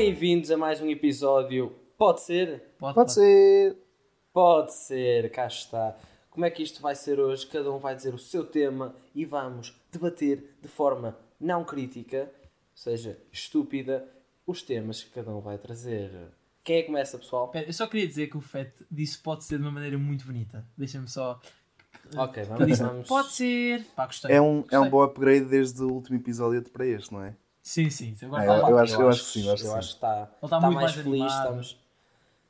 [0.00, 1.74] Bem-vindos a mais um episódio.
[1.98, 2.62] Pode ser?
[2.78, 3.76] Pode ser.
[4.32, 5.96] Pode ser, cá está.
[6.30, 7.44] Como é que isto vai ser hoje?
[7.48, 12.76] Cada um vai dizer o seu tema e vamos debater de forma não crítica, ou
[12.76, 14.08] seja, estúpida,
[14.46, 16.12] os temas que cada um vai trazer.
[16.62, 17.48] Quem é que começa, pessoal?
[17.48, 20.24] Pera, eu só queria dizer que o Fett disse pode ser de uma maneira muito
[20.24, 20.64] bonita.
[20.76, 21.40] Deixa-me só.
[22.16, 22.66] Ok, vamos.
[22.68, 23.08] disse, vamos.
[23.08, 23.84] Pode ser.
[23.96, 24.30] Pá, gostei.
[24.30, 24.90] É um, é um Gostei.
[24.90, 27.34] bom upgrade desde o último episódio para este, não é?
[27.68, 28.16] Sim, sim.
[28.22, 28.82] Agora É, tá eu lá.
[28.82, 29.78] acho- eu acho que sim, eu acho que eu sim.
[29.78, 31.80] acho que está, Ele está está muito mais mais feliz, estamos.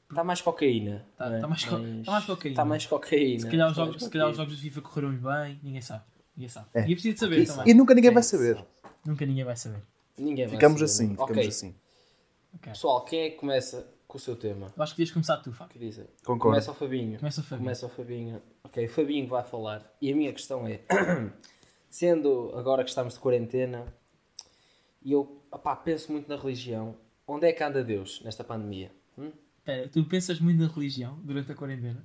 [0.08, 1.06] Está mais cocaína.
[1.16, 1.40] Tá- não é?
[1.40, 1.70] tá mais co-
[2.04, 2.52] tá mais cocaína.
[2.52, 3.40] Está mais cocaína.
[3.40, 6.04] Se calhar, os Está jogos, se calhar os jogos de FIFA correram-lhe bem, ninguém sabe.
[6.36, 6.66] Ninguém sabe.
[6.72, 6.80] É.
[6.82, 7.56] E eu preciso de saber Isso.
[7.56, 7.72] também.
[7.72, 8.54] E nunca ninguém vai Quem saber.
[8.54, 8.68] sabe?
[9.04, 9.82] Nunca ninguém vai saber.
[10.16, 11.16] Ninguém vai Ficamos saber, assim, não é?
[11.16, 11.48] ficamos Ok.
[11.48, 11.74] assim.
[12.54, 12.72] Ok.
[12.72, 14.68] Pessoal, quem é que começa com o seu tema?
[14.76, 15.72] Eu acho que devias começar tu, Fábio.
[15.72, 16.04] Que dizem?
[16.24, 16.54] Concordo.
[16.54, 17.18] Começa o Fabinho.
[17.18, 17.64] Começa o Fabinho.
[17.64, 18.42] Começa o Fabinho.
[18.62, 19.82] Ok, o Fabinho vai falar.
[20.00, 20.80] E a minha questão é:
[21.90, 23.84] sendo agora que estamos de quarentena,
[25.02, 26.96] e eu opá, penso muito na religião,
[27.26, 28.90] onde é que anda Deus nesta pandemia?
[29.16, 29.32] Hum?
[29.92, 32.04] Tu pensas muito na religião durante a quarentena?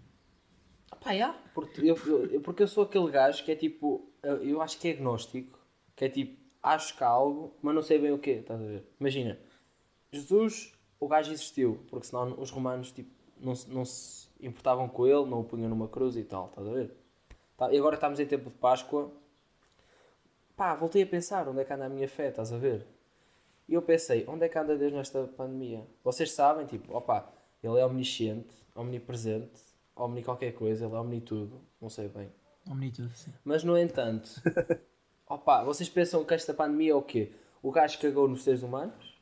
[1.01, 1.33] Pá, já.
[1.53, 1.95] Porque eu,
[2.31, 5.59] eu- porque eu sou aquele gajo que é tipo, eu eu acho que é agnóstico,
[5.95, 8.65] que é tipo, acho que há algo, mas não sei bem o quê, estás a
[8.65, 8.85] ver?
[8.99, 9.37] Imagina,
[10.11, 15.05] Jesus, o gajo existiu, porque senão os romanos tipo, não, se- não se importavam com
[15.07, 16.91] ele, não o punham numa cruz e tal, estás a ver?
[17.57, 19.11] Tá, e agora estamos em tempo de Páscoa,
[20.55, 22.85] pá, voltei a pensar, onde é que anda a minha fé, estás a ver?
[23.67, 25.85] E eu pensei, onde é que anda Deus nesta pandemia?
[26.03, 27.31] Vocês sabem, tipo, opá,
[27.63, 29.61] ele é omnisciente, omnipresente,
[29.95, 32.31] omni qualquer coisa, ele é omni tudo, não sei bem.
[32.69, 33.33] Omnitude, sim.
[33.43, 34.29] Mas no entanto,
[35.27, 37.33] opá, vocês pensam que esta pandemia é o quê?
[37.61, 39.21] O gajo que cagou nos seres humanos?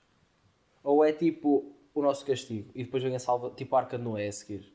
[0.84, 2.72] Ou é tipo o nosso castigo?
[2.76, 4.74] E depois vem a salva, tipo a arca de Noé a seguir?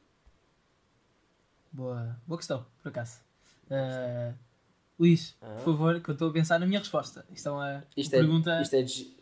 [1.72, 3.20] Boa, boa questão, por acaso.
[3.66, 4.34] Uh,
[4.98, 7.24] Luís, por favor, que eu estou a pensar na minha resposta.
[7.30, 8.62] Isto é uma Isto é, pergunta.
[8.62, 9.14] isto é ge-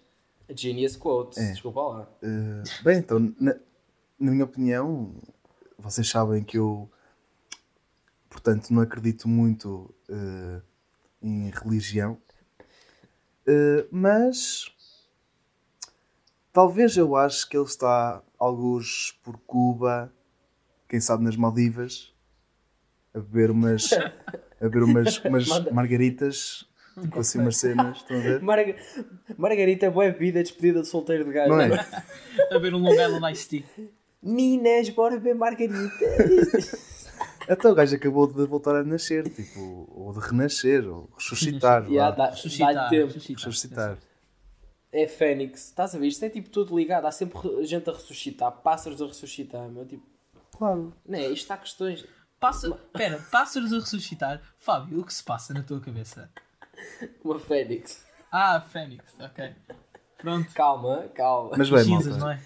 [0.55, 1.53] Genius Quotes, É.
[1.53, 2.09] desculpa lá.
[2.23, 3.55] Eh, bem, então, na,
[4.19, 5.15] na minha opinião,
[5.79, 6.89] vocês sabem que eu,
[8.31, 10.61] portanto, não acredito muito eh,
[11.23, 12.19] em religião,
[13.47, 14.73] Eh, mas
[16.51, 20.11] talvez eu acho que ele está alguns por Cuba,
[20.89, 22.14] quem sabe nas Maldivas,
[23.15, 24.13] a beber umas, a
[24.61, 26.67] beber umas, umas margaritas
[27.11, 28.41] com assim umas cenas, estão a ver?
[28.43, 28.77] Marga-
[29.37, 31.51] Margarita, boa vida, despedida de solteiro de gajo.
[31.51, 31.71] Não é?
[32.55, 33.65] A ver um Long Island Ice Tea.
[34.23, 36.05] Minas, bora ver Margarita.
[37.49, 41.83] Até o gajo acabou de voltar a nascer, tipo, ou de renascer, ou ressuscitar.
[41.89, 42.11] Vá.
[42.11, 42.75] dá- Ressuscitar.
[42.75, 43.07] dá-lhe tempo.
[43.13, 43.45] ressuscitar.
[43.45, 43.99] Ressuscitar.
[44.93, 46.07] É Fênix, estás a ver?
[46.07, 47.07] Isto é tipo tudo ligado.
[47.07, 49.69] Há sempre re- gente a ressuscitar, pássaros a ressuscitar.
[49.69, 50.05] Meu, tipo,
[50.57, 50.95] Claro.
[51.05, 51.29] não é?
[51.31, 52.07] Isto há questões.
[52.45, 54.39] Passa, pera, pássaros a ressuscitar.
[54.59, 56.29] Fábio, o que se passa na tua cabeça?
[57.25, 58.05] Uma Fênix.
[58.31, 59.55] Ah, Fênix, ok.
[60.19, 60.53] Pronto.
[60.53, 61.53] Calma, calma.
[61.57, 62.41] Mas bem, Cinzas, malta, não é?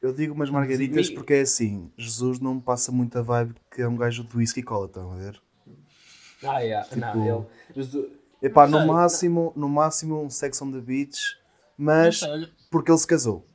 [0.00, 3.86] eu digo umas margaritas porque é assim, Jesus não me passa muita vibe que é
[3.86, 5.38] um gajo de whisky e cola, estão a ver?
[6.42, 6.88] Ah, yeah.
[6.88, 7.46] Tipo- não, ele.
[7.74, 8.10] Jesus-
[8.40, 8.94] Epá, Não no sei.
[8.94, 11.36] máximo, no máximo um Sex on the Beach,
[11.76, 13.46] mas Não sei, olha- porque ele se casou.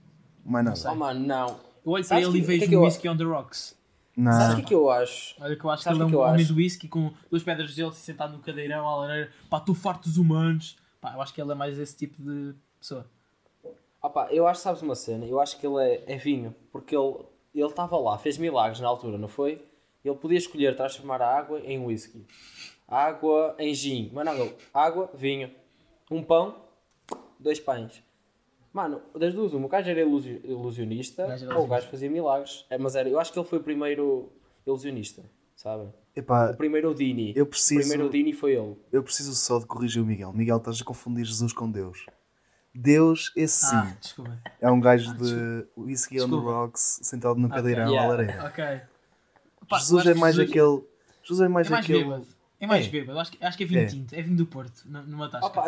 [0.46, 0.92] Mais nada.
[0.92, 1.60] Oh, mano, não.
[1.84, 3.76] Eu olho para ele e que é vejo que eu- whisky on the rocks.
[4.16, 4.32] Não.
[4.32, 5.36] Sabes o que é que eu acho?
[5.40, 7.14] Olha que eu acho Sabes que o ele que é um eu homem whisky com
[7.30, 9.32] duas pedras de gelo sentado no cadeirão à lareira.
[9.50, 10.78] Pá, tu farto dos humanos.
[11.00, 13.06] Pá, eu acho que ele é mais esse tipo de pessoa.
[14.02, 15.26] Opa, eu acho, sabes uma cena?
[15.26, 16.56] Eu acho que ele é, é vinho.
[16.72, 17.16] Porque ele
[17.54, 19.62] ele estava lá, fez milagres na altura, não foi?
[20.04, 22.26] Ele podia escolher transformar a água em whisky.
[22.88, 24.10] Água em gin.
[24.14, 25.52] Mas não, água, vinho.
[26.10, 26.56] Um pão,
[27.40, 28.02] dois pães.
[28.74, 32.10] Mano, das duas, uma, o gajo era ilusi- ilusionista O era ou o gajo fazia
[32.10, 32.66] milagres.
[32.70, 34.32] É, mas era, eu acho que ele foi o primeiro
[34.66, 35.24] ilusionista,
[35.56, 35.94] sabem?
[36.16, 37.34] Epá, O primeiro Odini.
[37.36, 38.76] eu O preciso, primeiro Odini foi ele.
[38.92, 40.32] eu preciso só de corrigir o Miguel.
[40.34, 42.06] Miguel, estás a confundir Jesus com Deus.
[42.74, 44.38] Deus, esse sim, Ah, desculpa.
[44.62, 46.52] é um gajo de whisky on the Desculpa.
[46.52, 48.08] rocks, sentado no cadeirão Yeah.
[48.08, 48.46] à lareira.
[48.46, 48.64] Ok.
[49.70, 50.84] Eu Jesus é mais Jesus- aquele.
[51.24, 52.04] Jesus é mais, É mais aquele.
[52.04, 52.26] bêbado.
[52.62, 52.90] É mais É.
[52.90, 53.20] bêbado.
[53.20, 53.86] Acho que, acho que é vinho É.
[53.86, 54.14] tinto.
[54.14, 54.84] É vinho do Porto.
[54.86, 55.48] Numa tasca.
[55.48, 55.66] Opa,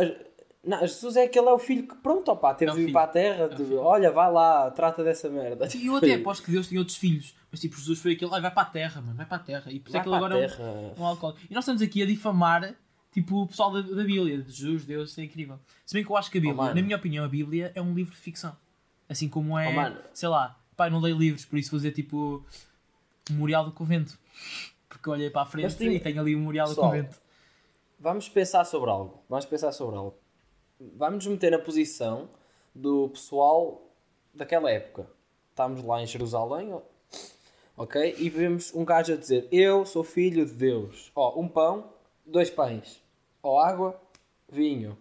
[0.66, 2.94] não, Jesus é aquele é o filho que, pronto, opa, teve É de filho.
[2.94, 3.50] para a terra.
[3.56, 3.80] filho.
[3.80, 5.70] olha, vai lá, trata dessa merda.
[5.70, 7.36] Sim, eu até aposto que Deus tinha outros filhos.
[7.52, 8.34] Mas tipo, Jesus foi aquele.
[8.34, 9.16] Ai, vai para a terra, mano.
[9.18, 9.72] Vai para a terra.
[9.72, 10.94] E por isso é que ele agora a é um- terra.
[10.98, 11.42] um alcoólico.
[11.50, 12.76] E nós estamos aqui a difamar
[13.12, 15.60] tipo, o pessoal da, da Bíblia, de Jesus, Deus, isso é incrível.
[15.86, 16.74] Se bem que eu acho que a Bíblia, mano.
[16.76, 18.56] na minha opinião, a Bíblia é um livro de ficção.
[19.08, 22.44] Assim como é, Oh, sei lá, pá, não leio livros, por isso vou dizer tipo
[23.30, 24.18] Memorial do Convento.
[24.90, 27.20] Porque olhei para a frente Mas e tenho ali o Memorial do Convento.
[28.00, 29.24] Vamos pensar sobre algo.
[29.30, 30.18] Vamos pensar sobre algo.
[30.96, 32.30] Vamos nos meter na posição
[32.76, 33.82] do pessoal
[34.34, 35.08] daquela época.
[35.50, 36.76] Estamos lá em Jerusalém,
[37.78, 38.16] ok?
[38.18, 41.12] E vemos um gajo a dizer: Eu sou filho de Deus.
[41.16, 41.92] Ó, um pão,
[42.26, 43.02] dois pães.
[43.42, 44.00] Ó, água,
[44.50, 44.98] vinho.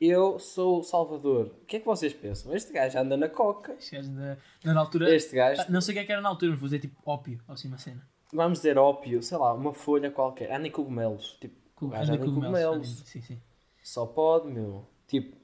[0.00, 1.46] eu sou o Salvador.
[1.62, 2.54] O que é que vocês pensam?
[2.54, 3.74] Este gajo anda na coca.
[3.74, 5.14] Este gajo na, na, altura.
[5.14, 6.78] Este gajo, Ah, Não sei o que é que era na altura, mas vou dizer
[6.80, 8.06] tipo ópio, ou assim uma cena.
[8.32, 10.52] vamos dizer ópio, sei lá, uma folha qualquer.
[10.52, 11.36] Anda em cogumelos.
[11.40, 12.98] Tipo, gajo anda anda em cogumelos, cogumelos.
[12.98, 13.40] anda- Sim, sim.
[13.90, 14.86] Só pode, meu.
[15.08, 15.36] Tipo,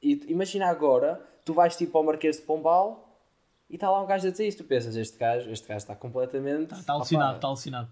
[0.00, 3.20] e, imagina agora, tu vais tipo ao Marquês de Pombal
[3.68, 4.62] e está lá um gajo a dizer isto.
[4.62, 6.72] Tu pensas, este gajo, este gajo está completamente.
[6.72, 7.88] Está tá alucinado, está alucinado.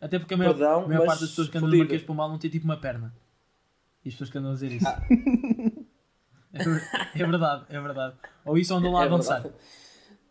[0.00, 1.78] Até porque a maior, Perdão, a maior parte das pessoas que andam no.
[1.78, 3.12] Marquês de Pombal não tem tipo uma perna.
[4.04, 4.86] E as pessoas que andam a dizer isso.
[4.86, 5.00] Ah.
[6.52, 8.16] É, é verdade, é verdade.
[8.44, 9.40] Ou isso ou andam lá a É avançar.
[9.40, 9.64] verdade.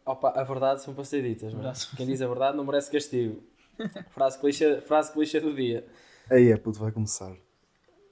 [0.05, 1.95] Opa, a verdade são para ser ditas, é?
[1.95, 3.41] Quem diz a verdade não merece castigo.
[4.11, 5.87] Frase clichê, frase clichê do dia.
[6.29, 7.33] Aí é, puto, vai começar.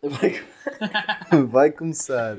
[0.10, 0.46] Vai-
[1.48, 2.38] Vai começar.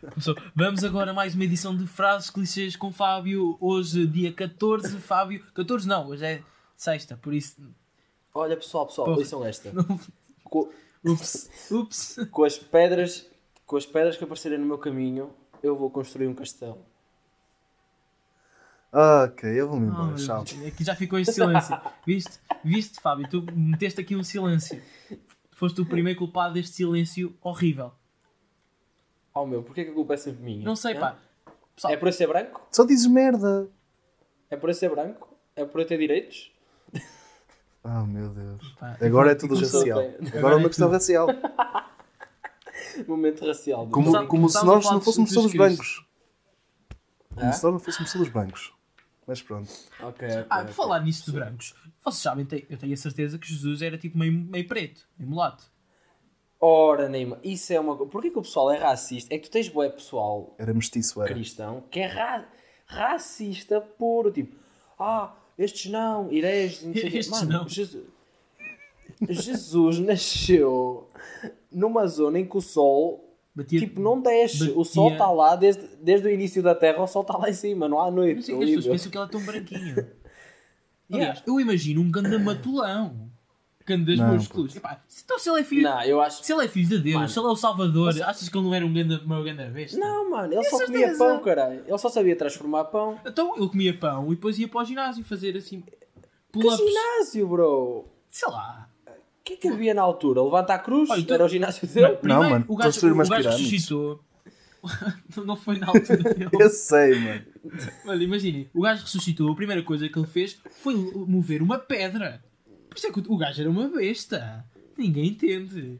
[0.00, 0.36] Começou.
[0.54, 3.56] Vamos agora a mais uma edição de frases clichês com Fábio.
[3.60, 5.44] Hoje, dia 14, Fábio.
[5.54, 6.42] 14 não, hoje é
[6.76, 7.56] sexta, por isso.
[8.34, 9.48] Olha pessoal, pessoal, Porra.
[9.48, 9.72] esta.
[10.44, 10.70] Com,
[11.04, 12.16] Ups, ups.
[12.30, 13.26] com as pedras,
[13.66, 15.30] com as pedras que aparecerem no meu caminho,
[15.62, 16.78] eu vou construir um castelo.
[18.92, 20.14] Ah, ok, eu vou-me embora.
[20.16, 20.44] Tchau.
[20.66, 21.78] Aqui já ficou em silêncio.
[22.06, 22.38] Viste?
[22.64, 23.28] Viste, Fábio?
[23.28, 24.80] Tu meteste aqui um silêncio.
[25.58, 27.90] Foste o primeiro culpado deste silêncio horrível.
[29.34, 30.64] Oh meu, porquê que a culpa é sempre minha?
[30.64, 31.00] Não sei, Hã?
[31.00, 31.16] pá.
[31.74, 32.60] Pessoal, É por eu ser branco?
[32.70, 33.68] Só dizes merda.
[34.48, 35.36] É por eu ser branco?
[35.56, 36.52] É por eu ter direitos?
[37.82, 38.68] Ah, meu Deus.
[38.78, 39.98] pá, Agora é tudo Começou racial.
[39.98, 40.08] bem.
[40.14, 40.94] Agora Agora é é uma questão tudo.
[40.94, 41.26] racial.
[43.08, 43.86] Momento racial.
[43.86, 45.76] do- Como, Começámos- como se começámos a nós falar não de fôssemos Jesus todos Cristo.
[45.76, 46.08] brancos.
[47.34, 47.52] Como Hã?
[47.52, 48.72] se nós não fôssemos todos brancos.
[49.28, 49.68] Mas pronto.
[50.00, 50.46] Ok, ok.
[50.48, 53.98] Ah, por falar nisso de brancos, vocês sabem, eu tenho a certeza que Jesus era
[53.98, 55.64] tipo meio, meio preto, meio mulato.
[56.60, 58.10] Ora, Neymar, isso é uma coisa.
[58.10, 59.32] Porquê que o pessoal é racista?
[59.34, 61.32] É que tu tens boé pessoal Era mestiço, era.
[61.32, 62.48] cristão que é ra-
[62.86, 64.32] racista puro.
[64.32, 64.56] Tipo,
[64.98, 67.18] ah, estes não, hereges, não sei o quê.
[67.18, 67.68] Estes Mano, não.
[67.68, 68.04] Jesus,
[69.28, 71.08] Jesus nasceu
[71.70, 73.27] numa zona em que o sol
[73.58, 74.64] Batia, tipo, não desce.
[74.70, 77.50] O batia- sol está lá desde, desde o início da Terra, o sol está lá
[77.50, 78.42] em cima, não há Não noite.
[78.42, 78.76] sei, as horrível.
[78.76, 80.06] pessoas pensam que ele é tão branquinho.
[81.12, 83.28] Aliás, eu imagino um ganda matulão.
[83.86, 84.76] Ganda das Não, músculos.
[84.76, 85.82] Epá, se- então se ele é filho.
[85.82, 86.44] Não, eu acho.
[86.44, 88.66] Se ele é filho de Deus, Mano, se ele é o Salvador, achas que ele
[88.66, 89.98] não era um ganda, uma ganda besta?
[89.98, 91.24] Não, mano, ele Tenho só comia certeza.
[91.24, 91.82] pão, caralho.
[91.86, 93.18] Ele só sabia transformar pão.
[93.24, 95.82] Então ele comia pão e depois ia para o ginásio fazer assim.
[96.52, 98.04] Que ginásio, bro?
[98.28, 98.87] Sei lá.
[99.48, 100.42] O que é que havia na altura?
[100.42, 101.08] Levantar a cruz?
[101.08, 102.16] Olha, tu- Era o ginásio dele?
[102.16, 104.20] Primeiro, mano, o gajo, o umas gajo ressuscitou.
[105.44, 106.50] não foi na altura dele.
[106.60, 107.42] Eu sei, mano.
[108.06, 110.94] Olha, imaginem, o gajo ressuscitou, a primeira coisa que ele fez foi
[111.26, 112.44] mover uma pedra.
[112.90, 114.64] Por isso é que o gajo era uma besta.
[114.96, 115.98] Ninguém entende.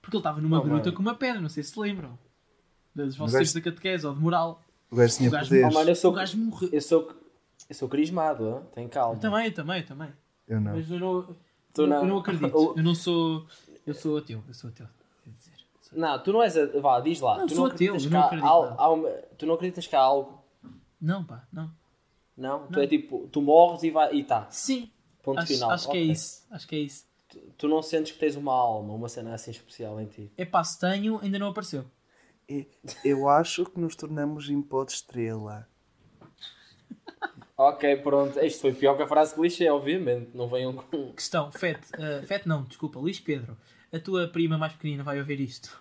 [0.00, 0.92] Porque ele estava numa Oh, gruta mano.
[0.96, 2.18] com uma pedra, não sei se lembram.
[2.94, 4.60] Das vossas gajo- da catequese ou de moral.
[4.90, 5.70] O gajo tinha O gajo- poderes.
[5.70, 6.68] Oh, mano, eu sou, O gajo morreu.
[6.72, 7.10] eu sou,
[7.68, 8.60] eu sou crismado, hein?
[8.74, 9.14] tem calma.
[9.14, 10.08] Eu também, eu também, eu também.
[10.48, 10.72] Eu não.
[10.74, 11.36] Mas eu não,
[11.74, 11.96] Tu eu, não.
[11.98, 12.52] eu não acredito.
[12.56, 13.46] O- Eu não sou.
[13.86, 14.42] Eu sou ateu.
[14.46, 14.86] Eu sou ateu.
[15.24, 15.52] quer dizer.
[15.80, 16.56] Sou- Não, tu não és.
[16.56, 16.66] A...
[16.80, 17.38] Vá, diz lá.
[17.38, 19.08] Não, tu sou não ateu, acreditas eu que não há acredito al- há uma-
[19.38, 20.42] Tu não acreditas que há algo?
[21.00, 21.70] Não, pá, não.
[22.36, 22.66] Não?
[22.66, 22.82] Tu Não.
[22.82, 24.46] é tipo, tu morres e vai e tá.
[24.50, 24.90] Sim.
[25.22, 25.70] Ponto Acho, final.
[25.70, 26.44] acho que é isso.
[26.50, 27.04] Acho que é isso.
[27.28, 30.32] Tu, tu não sentes que tens uma alma, uma cena assim especial em ti.
[30.36, 31.84] É pá, se tenho, ainda não apareceu.
[33.04, 35.66] Eu acho que nos tornamos em pó de estrela.
[37.68, 38.40] Ok, pronto.
[38.40, 40.30] Isto foi pior que a frase clichê, obviamente.
[40.34, 41.12] Não venham com.
[41.12, 43.56] Questão, Fete, uh, Fete não, desculpa, Luís Pedro,
[43.92, 45.80] a tua prima mais pequenina vai ouvir isto.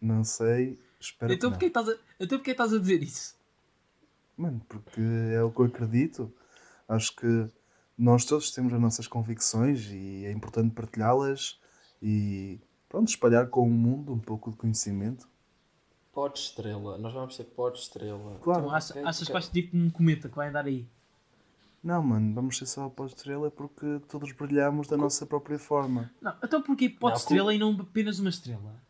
[0.00, 0.78] Não sei.
[1.00, 3.36] Espero Então que porquê, estás a, então porquê estás a dizer isso?
[4.36, 4.46] não.
[4.46, 5.00] Mano, porque
[5.34, 6.32] é o que eu acredito.
[6.88, 7.46] Acho que
[7.96, 11.60] nós todos temos as nossas convicções e é importante partilhá-las
[12.02, 15.28] e pronto, espalhar com o mundo um pouco de conhecimento.
[16.18, 16.98] Pó de estrela.
[16.98, 18.40] Nós vamos ser pó de estrela.
[18.42, 18.62] Claro.
[18.64, 20.84] Então, achas, achas que vais ser tipo um cometa que vai andar aí?
[21.80, 26.10] Não, mano, vamos ser só pó de estrela porque todos brilhamos da nossa própria forma.
[26.20, 28.82] Não, então porquê pó de Não, estrela e não apenas uma estrela?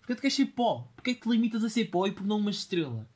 [0.00, 0.88] Porquê tu queres ser pó?
[0.96, 3.06] Porquê que te limitas a ser pó e por não uma estrela?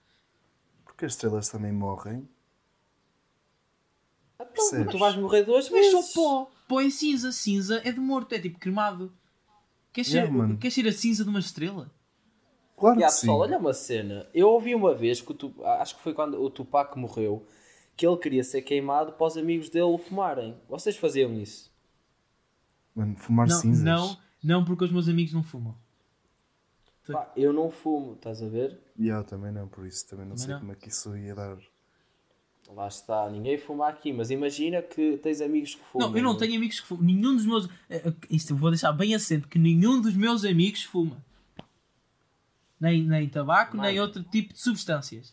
[0.84, 2.28] Porque as estrelas também morrem.
[4.34, 4.92] Então, Percebes?
[4.92, 5.92] tu vais morrer duas vezes.
[5.92, 6.50] só pó.
[6.68, 7.32] Pó é cinza.
[7.32, 9.10] Cinza é de morto, é tipo cremado.
[9.94, 10.58] Queres ser, Yeah, mano.
[10.58, 11.90] queres ser a cinza de uma estrela?
[12.76, 13.20] Claro que sim.
[13.20, 14.26] pessoal, olha uma cena.
[14.34, 17.46] Eu ouvi uma vez que o Tu- acho que foi quando o Tupac morreu
[17.96, 20.54] que ele queria ser queimado para os amigos dele o fumarem.
[20.68, 21.72] Vocês faziam isso?
[22.94, 23.82] Mano, fumar Não, cinzas.
[23.84, 25.74] não, não porque os meus amigos não fumam.
[27.10, 28.78] Pá, eu não fumo, estás a ver?
[28.98, 30.60] E eu também não, por isso também não Também sei não.
[30.60, 31.56] como é que isso ia dar.
[32.74, 36.10] Lá está, ninguém fuma aqui, mas imagina que tens amigos que fumam.
[36.10, 37.04] Não, eu não tenho amigos que fumam.
[37.04, 37.66] Nenhum dos meus.
[37.88, 41.24] eh, eh, Isto vou deixar bem assente que nenhum dos meus amigos fuma.
[42.80, 45.32] Nem, nem tabaco, nem outro tipo de substâncias.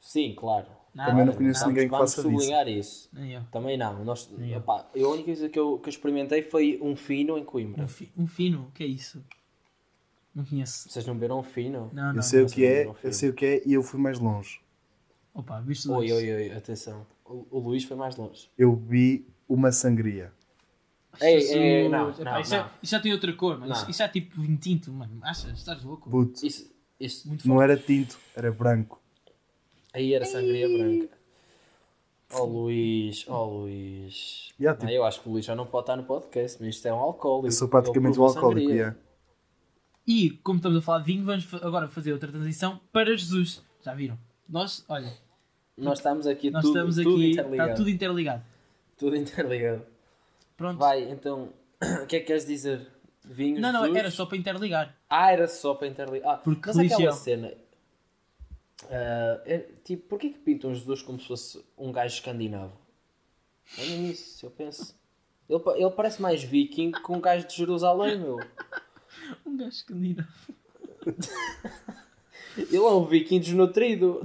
[0.00, 0.66] Sim, claro.
[0.94, 1.10] Nada.
[1.10, 2.38] Também não conheço vamos- ninguém que vamos faça disso.
[2.40, 3.08] sublinhar isso.
[3.12, 3.42] Nem eu.
[3.50, 4.04] Também não.
[4.04, 4.58] Nós, Nem eu.
[4.58, 7.82] opá, a única coisa que eu, que eu experimentei foi um fino em Coimbra.
[7.82, 9.24] Um, fi- um fino, o que é isso?
[10.34, 10.88] Não conheço.
[10.88, 11.90] Vocês não beberam fino?
[11.92, 12.16] Não, não.
[12.16, 12.46] Eu sei não.
[12.46, 14.60] o que é, não, eu sei o que é e eu fui mais longe.
[15.32, 17.04] Opa, viste Oi, oi, oi, atenção.
[17.24, 18.48] O, o Luís foi mais longe.
[18.56, 20.32] Eu bebi uma sangria.
[21.20, 21.56] Ei, Jesus.
[21.56, 22.10] ei, não, não,
[22.40, 22.70] isso, é- não.
[22.82, 23.72] isso já tem outra cor, mano.
[23.72, 23.90] Isso, Não.
[23.90, 25.18] isso é tipo vinho tinto, mano.
[25.22, 25.52] Achas?
[25.58, 26.08] Estás louco?
[26.10, 27.70] Puto, Isso, isso, Muito não forte.
[27.72, 29.00] era tinto, era branco.
[29.92, 31.08] aí era sangria branca.
[32.32, 34.52] Oh Luís, oh Luís.
[34.58, 36.74] Yeah, Não, tipo- eu acho que o Luís já não pode estar no podcast, mas
[36.76, 37.46] isto é um alcoólico.
[37.48, 38.70] Eu sou praticamente um alcoólico.
[38.70, 38.96] yeah.
[40.06, 43.62] E, como estamos a falar de vinho, vamos agora fazer outra transição para Jesus.
[43.82, 44.18] Já viram?
[44.48, 45.12] Nós, olha,
[45.76, 47.70] Nós estamos aqui nós tudo, estamos tudo aqui, interligado.
[47.70, 48.44] está tudo interligado.
[48.98, 49.82] Tudo interligado.
[50.56, 50.78] Pronto.
[50.78, 51.50] Vai, então,
[52.02, 52.86] o que é que queres dizer?
[53.24, 53.96] Vinhos, Não, não, Jesus?
[53.98, 54.94] era só para interligar.
[55.08, 56.34] Ah, era só para interligar.
[56.34, 57.54] Ah, Porque mas aquela cena...
[58.90, 62.76] ah, é, tipo, porquê que pintam Jesus como se fosse um gajo escandinavo?
[63.78, 64.94] Olha nisso, eu penso.
[65.48, 68.38] Ele, ele parece mais viking que um gajo de Jerusalém, meu.
[69.46, 70.28] Um gajo escandinavo.
[72.56, 74.22] Ele é um viking desnutrido.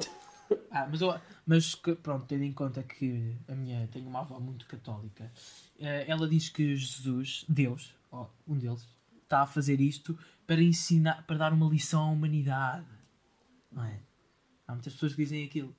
[0.72, 1.14] Ah, mas, eu,
[1.46, 5.32] mas que- pronto, tendo em conta que a minha tenho uma avó muito católica,
[5.80, 8.88] eh, ela diz que Jesus, Deus, ó, um deles,
[9.24, 12.86] está a fazer isto para ensinar, para dar uma lição à humanidade.
[13.72, 14.00] Não é?
[14.68, 15.76] Há muitas pessoas que dizem aquilo.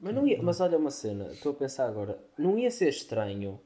[0.00, 2.18] Mas, não ia, mas olha uma cena, estou a pensar agora.
[2.36, 3.60] Não ia ser estranho,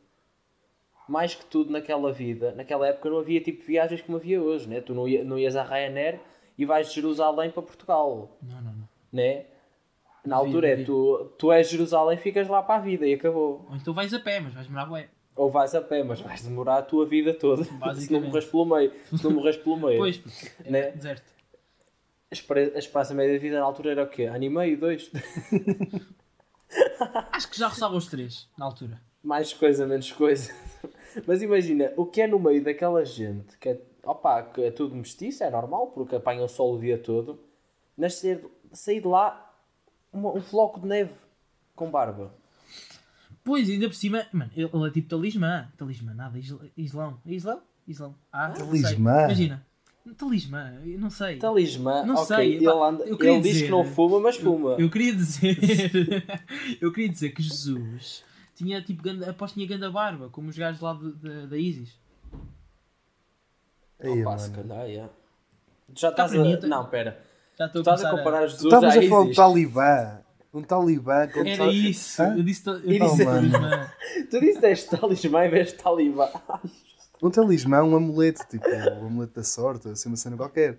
[1.08, 4.80] mais que tudo naquela vida, naquela época não havia tipo viagens como havia hoje, né?
[4.80, 6.20] Tu não, ia, não ias à Ryanair
[6.56, 8.88] e vais de Jerusalém para Portugal, Não, não, não.
[9.12, 9.46] né?
[10.24, 13.64] Na altura é tu, tu és Jerusalém ficas lá para a vida e acabou.
[13.70, 15.08] Ou então vais a pé, mas vais demorar bué.
[15.38, 17.62] Ou vais a pé, mas vais demorar a tua vida toda.
[17.94, 18.92] Se não morres pelo meio.
[19.16, 19.98] Se não morres pelo meio.
[19.98, 20.20] Pois,
[20.64, 20.90] é Né?
[20.90, 21.32] deserto.
[22.30, 24.24] A espera- A espaço média de vida na altura era o quê?
[24.24, 25.10] Ano e meio, dois?
[27.32, 29.00] Acho que já roçava os três, na altura.
[29.22, 30.52] mais coisa, menos coisa.
[31.26, 34.94] Mas imagina, o que é no meio daquela gente que é, opa, que é tudo
[34.94, 37.40] mestiço, é normal, porque apanham sol o dia todo,
[37.96, 39.54] nascer, sair de lá
[40.12, 41.12] uma- um floco de neve
[41.74, 42.34] com barba.
[43.48, 45.68] Pois, ainda por cima, mano, ele ele é tipo talismã.
[45.78, 47.18] Talismã, nada, isla- islão.
[47.26, 47.62] É islão?
[47.86, 48.14] Islão.
[48.30, 48.50] Ah.
[48.50, 49.24] Talismã?
[49.24, 49.66] Imagina.
[50.18, 51.38] Talismã, eu não sei.
[51.38, 54.72] Talismã, Não ok, sei, ele, anda- eu ele diz dizer- que não fuma, mas fuma.
[54.78, 55.56] Eu queria dizer.
[56.80, 58.22] eu queria dizer que Jesus
[58.54, 61.98] tinha tipo ganda, aposto tinha ganda barba, como os gajos lá de- de- da ISIS.
[64.00, 65.10] Aí, Opa, se calhar, yeah.
[65.94, 66.66] Tu já estás a...
[66.66, 67.18] Não, pera.
[67.58, 69.34] Já Tu a estás a comparar Tu Jesus estavas a a falar do.
[69.34, 70.18] Talibã.
[70.52, 71.28] Um Talibã.
[71.28, 72.22] com Era tal- isso.
[72.22, 72.36] Hã?
[72.36, 73.90] Eu disse, ta- eu disse disse- talismã.
[74.30, 76.28] Tu disseste talismã em vez de talibã.
[77.22, 80.78] Um talismã, um amuleto, tipo, o amuleto da sorte, assim, uma cena qualquer.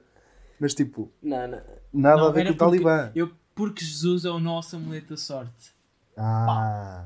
[0.59, 1.61] Mas, tipo, Não, não.
[1.93, 3.05] nada Não, a ver com o Talibã.
[3.05, 5.73] porque, eu, porque Jesus é o nosso amuleto da sorte.
[6.17, 7.05] Ah,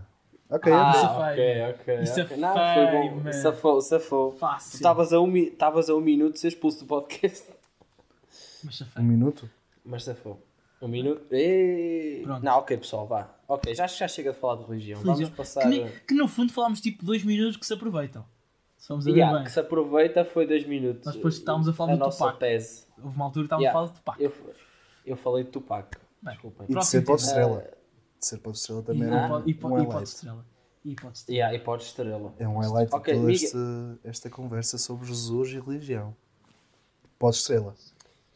[0.50, 1.00] ok, Ah, ok.
[1.00, 2.00] Isso ok, é ok.
[2.02, 2.38] Isso é ok.
[2.38, 3.22] Não, foi bom.
[3.24, 4.32] feio, Safou, safou.
[4.32, 4.76] Tu Fácil.
[4.78, 5.32] estavas a, um,
[5.90, 7.48] a um minuto de ser expulso do podcast.
[8.64, 9.04] Mas Um safei.
[9.04, 9.50] minuto?
[9.86, 10.42] Mas safou.
[10.84, 11.26] Um minuto.
[11.34, 12.22] Ei.
[12.24, 12.44] Pronto.
[12.44, 13.30] Não, ok, pessoal, vá.
[13.48, 15.00] Ok, já, já chega de falar de religião.
[15.02, 15.36] Vamos Religião.
[15.38, 15.70] passar.
[15.70, 18.26] Que, que no fundo falámos tipo dois minutos que se aproveitam.
[18.78, 19.46] Se vamos Yeah, bem.
[19.46, 21.06] que se aproveita foi dois minutos.
[21.06, 22.40] Nós depois estávamos a falar a do nossa Tupac.
[22.40, 22.86] tese.
[23.02, 23.80] Houve uma altura que estávamos Yeah.
[23.80, 24.22] a falar de Tupac.
[24.24, 24.56] Eu,
[25.06, 25.98] eu falei de Tupac.
[26.22, 26.68] Bem, Desculpem.
[26.70, 27.60] E de ser pode estrela.
[28.20, 30.46] De ser pode estrela E, também e, era e, um pode- e pode estrela.
[30.86, 31.38] E pode estrela.
[31.38, 32.34] Yeah, e pode estrela.
[32.38, 36.14] É um highlight Ok, de toda esta, esta conversa sobre Jesus e religião.
[37.18, 37.74] Pode estrela.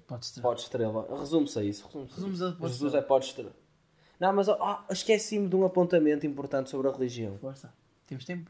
[0.08, 0.50] Pode estrela.
[0.50, 1.20] Pode estrela.
[1.20, 1.88] Resume-se a isso.
[1.88, 2.46] Resume-se isso.
[2.46, 2.98] a pode Jesus estrela.
[2.98, 3.52] é pode estrela.
[4.20, 7.38] Não, mas ah, esqueci-me de um apontamento importante sobre a religião.
[7.38, 7.72] Força.
[8.08, 8.50] Temos tempo?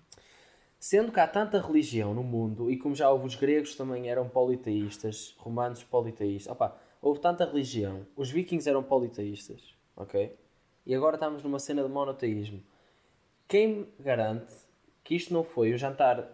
[0.80, 4.30] Sendo que há tanta religião no mundo, e como já houve os gregos também eram
[4.30, 10.38] politeístas, romanos politeístas, opa, houve tanta religião, os vikings eram politeístas, ok?
[10.86, 12.62] E agora estamos numa cena de monoteísmo.
[13.48, 14.54] Quem me garante
[15.04, 16.30] que isto não foi o jantar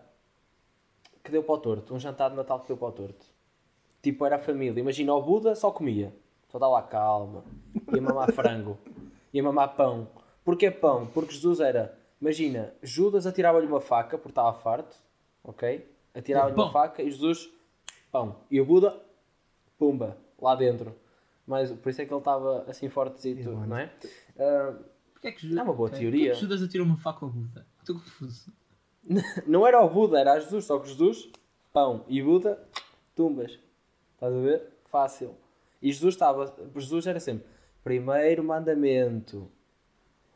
[1.24, 3.33] que deu para o torto, um jantar de Natal que deu para o torto?
[4.04, 4.80] Tipo, era a família.
[4.80, 6.14] Imagina, o Buda só comia,
[6.50, 7.44] só estava lá calma,
[7.92, 8.78] ia mamar frango,
[9.34, 10.08] ia mamar pão.
[10.44, 11.08] Porquê pão?
[11.08, 14.96] Porque Jesus era, imagina, Judas atirava-lhe uma faca porque estava farto,
[15.44, 15.90] ok?
[16.14, 17.50] Atirava-lhe uma faca e Jesus,
[18.12, 18.36] pão.
[18.52, 19.02] E o Buda,
[19.80, 20.94] pumba, lá dentro.
[21.48, 23.68] Mas por isso é que ele estava assim fortezito, mano.
[23.68, 23.90] não é?
[25.14, 26.00] Porquê é que Judas, É uma boa ok.
[26.00, 26.20] teoria.
[26.32, 27.66] Porquê que Judas atirou uma faca ao Buda?
[27.80, 28.52] Estou confuso.
[29.48, 31.30] não era o Buda, era Jesus, só que Jesus,
[31.72, 32.04] pão.
[32.10, 32.62] E Buda,
[33.16, 33.63] tumbas.
[34.24, 34.68] Estás a ver?
[34.86, 35.36] Fácil.
[35.82, 37.46] E Jesus estava, Jesus era sempre
[37.84, 39.52] primeiro mandamento.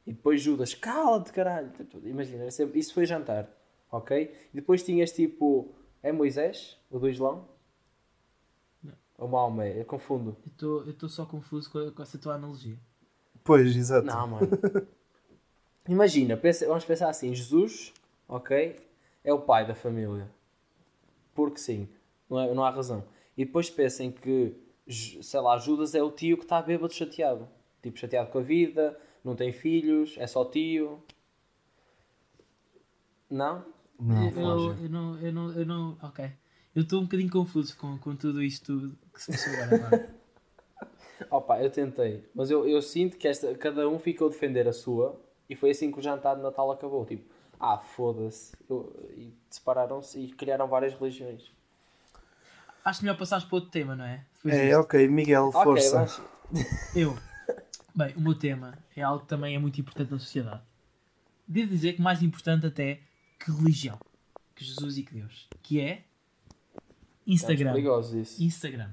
[0.06, 1.72] E depois Judas, cala-te caralho.
[2.04, 3.48] Imagina, era sempre, isso foi jantar.
[3.90, 4.34] Ok?
[4.54, 7.48] E depois tinhas tipo, é Moisés, o do Islão?
[9.18, 10.36] Ou Maomé, eu confundo.
[10.46, 12.78] Eu estou- Eu estou só confuso com, com essa tua analogia.
[13.44, 14.06] Pois, exato.
[14.06, 14.50] Não, mano.
[15.88, 17.94] Imagina, pensa- vamos pensar assim: Jesus,
[18.28, 18.76] ok,
[19.24, 20.30] é o pai da família.
[21.34, 21.88] Porque sim,
[22.30, 23.04] não, é- não há razão.
[23.38, 24.56] E depois pensem que,
[25.22, 27.48] sei lá, Judas é o tio que está bêbado chateado.
[27.84, 31.04] Tipo, chateado com a vida, não tem filhos, é só tio.
[33.30, 33.64] Não?
[34.00, 36.32] Não, eu, eu não, eu não, eu não, ok.
[36.76, 40.16] Eu estou um bocadinho confuso com, com tudo isto que se passou agora.
[41.32, 44.74] Opa, eu tentei, mas eu, eu sinto que esta, cada um ficou a defender a
[44.74, 47.04] sua e foi assim que o jantar de Natal acabou.
[47.06, 47.28] Tipo,
[47.60, 48.56] ah, foda-se.
[49.16, 51.52] E separaram-se e criaram várias religiões.
[52.88, 54.24] Acho melhor passares para outro tema, não é?
[54.36, 54.80] Depois É, disto.
[54.80, 56.00] ok, Miguel, Ok, força.
[56.00, 56.22] mas-
[56.96, 57.18] Eu.
[57.94, 60.62] Bem, o meu tema é algo que também é muito importante na sociedade.
[61.46, 63.02] Devo dizer que mais importante até
[63.40, 64.00] que religião,
[64.56, 66.04] que Jesus e que Deus, que é É
[67.26, 67.72] Instagram.
[67.74, 68.42] perigoso isso.
[68.42, 68.92] Instagram.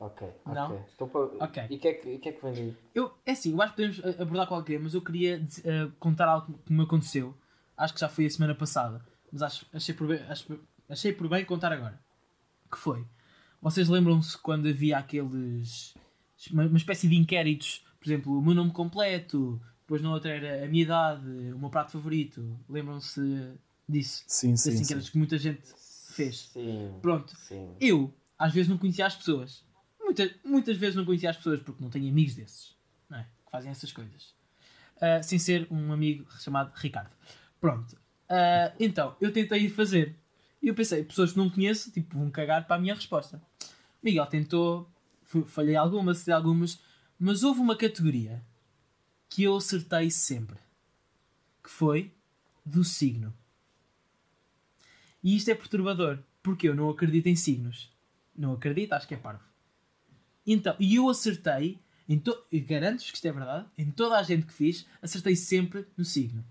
[0.00, 0.66] Ok, Não?
[0.76, 0.80] ok.
[0.94, 1.62] Então, pá, Ok.
[1.70, 2.76] E o que, é que, que é que vem daí?
[2.94, 6.26] Eu, é assim, eu acho que podemos eh, abordar qualquer, mas eu queria eh, contar
[6.28, 7.34] algo que me aconteceu.
[7.76, 11.28] Acho que já foi a semana passada, mas acho, achei, por bem, acho- achei por
[11.28, 12.00] bem contar agora.
[12.70, 13.04] Que foi?
[13.60, 15.94] Vocês lembram-se quando havia aqueles.
[16.50, 20.64] Uma, uma espécie de inquéritos, por exemplo, o meu nome completo, depois na outra era
[20.64, 22.58] a minha idade, o meu prato favorito.
[22.68, 23.20] Lembram-se
[23.88, 24.24] disso?
[24.26, 24.82] Sim, Desses sim, sim.
[24.84, 25.62] inquéritos que muita gente
[26.10, 26.50] fez.
[26.52, 26.98] Sim.
[27.00, 27.34] Pronto.
[27.36, 27.74] Sim.
[27.80, 29.64] Eu, às vezes, não conhecia as pessoas.
[30.00, 32.74] Muitas, muitas vezes não conhecia as pessoas porque não tenho amigos desses.
[33.08, 33.22] Não é?
[33.44, 34.34] Que fazem essas coisas.
[35.00, 37.10] Ah, sem ser um amigo chamado Ricardo.
[37.60, 37.96] Pronto.
[38.28, 40.16] Ah, então, eu tentei ir fazer.
[40.64, 43.38] E eu pensei, pessoas que não conheço, tipo, vão cagar para a minha resposta.
[44.02, 44.90] Miguel tentou,
[45.44, 46.80] falhei algumas, acertei algumas,
[47.18, 48.42] mas houve uma categoria
[49.28, 50.56] que eu acertei sempre.
[51.62, 52.10] Que foi
[52.64, 53.34] do signo.
[55.22, 57.92] E isto é perturbador, porque eu não acredito em signos.
[58.34, 59.44] Não acredito, acho que é parvo.
[60.46, 61.78] Então, e eu acertei,
[62.08, 62.42] em to...
[62.50, 66.06] e garanto-vos que isto é verdade, em toda a gente que fiz, acertei sempre no
[66.06, 66.42] signo.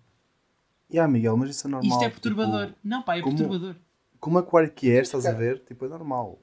[0.92, 1.90] Yeah, Miguel, mas isso é normal.
[1.92, 2.76] isto é tipo, perturbador.
[2.84, 3.76] não, pá, é como- perturbador.
[4.24, 5.60] Como aquário que é, estás a ver?
[5.66, 6.40] Tipo, é normal.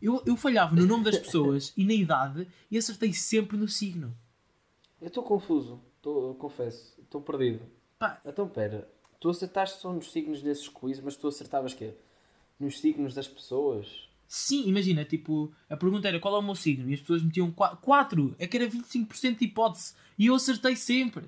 [0.00, 4.16] Eu, eu falhava no nome das pessoas e na idade e acertei sempre no signo.
[5.00, 5.80] Eu estou confuso.
[6.00, 6.94] Tô, eu confesso.
[7.02, 7.60] Estou perdido.
[7.98, 8.88] Pá, Então, pera.
[9.20, 11.94] Tu acertaste só nos signos desses quiz, mas tu acertavas quê?
[12.58, 14.06] Nos signos das pessoas?
[14.28, 17.50] sim, imagina, tipo, a pergunta era qual é o meu signo e as pessoas metiam
[17.52, 21.26] 4, é que era 25% de hipótese e eu acertei sempre.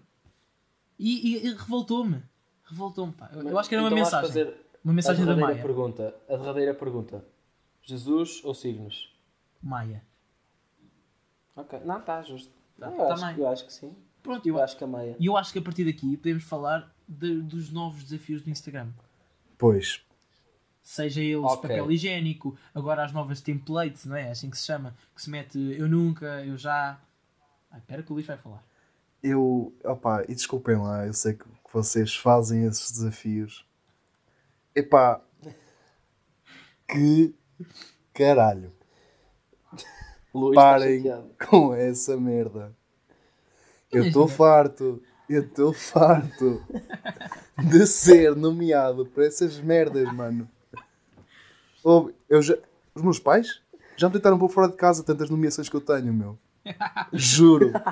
[0.98, 2.22] E, e- e revoltou-me.
[2.64, 3.31] Revoltou-me, pá.
[3.33, 4.28] Eu, eu acho que era uma Então mensagem.
[4.28, 5.60] fazer Uma mensagem a da Maia.
[5.62, 6.14] pergunta.
[6.28, 7.24] A derradeira pergunta.
[7.82, 9.14] Jesus ou signos?
[9.62, 10.02] Maia.
[11.56, 11.80] Ok.
[11.84, 12.52] Não, está justo.
[12.78, 13.38] Tá, eu, acho, também.
[13.38, 13.94] eu acho que sim.
[14.22, 15.16] Pronto, Eu eu, acho que a meia.
[15.18, 18.88] e eu acho que a partir daqui podemos falar de- dos novos desafios do Instagram.
[19.56, 20.00] Pois,
[20.82, 21.62] Seja eles Ok.
[21.68, 24.30] papel higiênico, agora as novas templates, não é?
[24.30, 24.96] Assim que se chama.
[25.14, 26.98] Que se mete eu nunca, eu já.
[27.70, 28.64] Ai, espera que o Luís vai falar.
[29.22, 29.70] eu.
[29.84, 33.66] Opá, e desculpem lá, eu sei que que vocês fazem esses desafios.
[34.78, 35.20] Epá.
[36.86, 37.34] Que
[38.14, 38.72] caralho.
[40.32, 42.72] Luís está Parem com essa merda.
[43.90, 45.02] Eu estou farto.
[45.28, 46.62] Eu estou farto
[47.58, 50.48] de ser nomeado por essas merdas, mano.
[52.28, 52.56] Eu já,
[52.94, 53.60] os meus pais
[53.96, 56.38] já me tentaram pôr fora de casa tantas nomeações que eu tenho, meu.
[57.12, 57.72] Juro.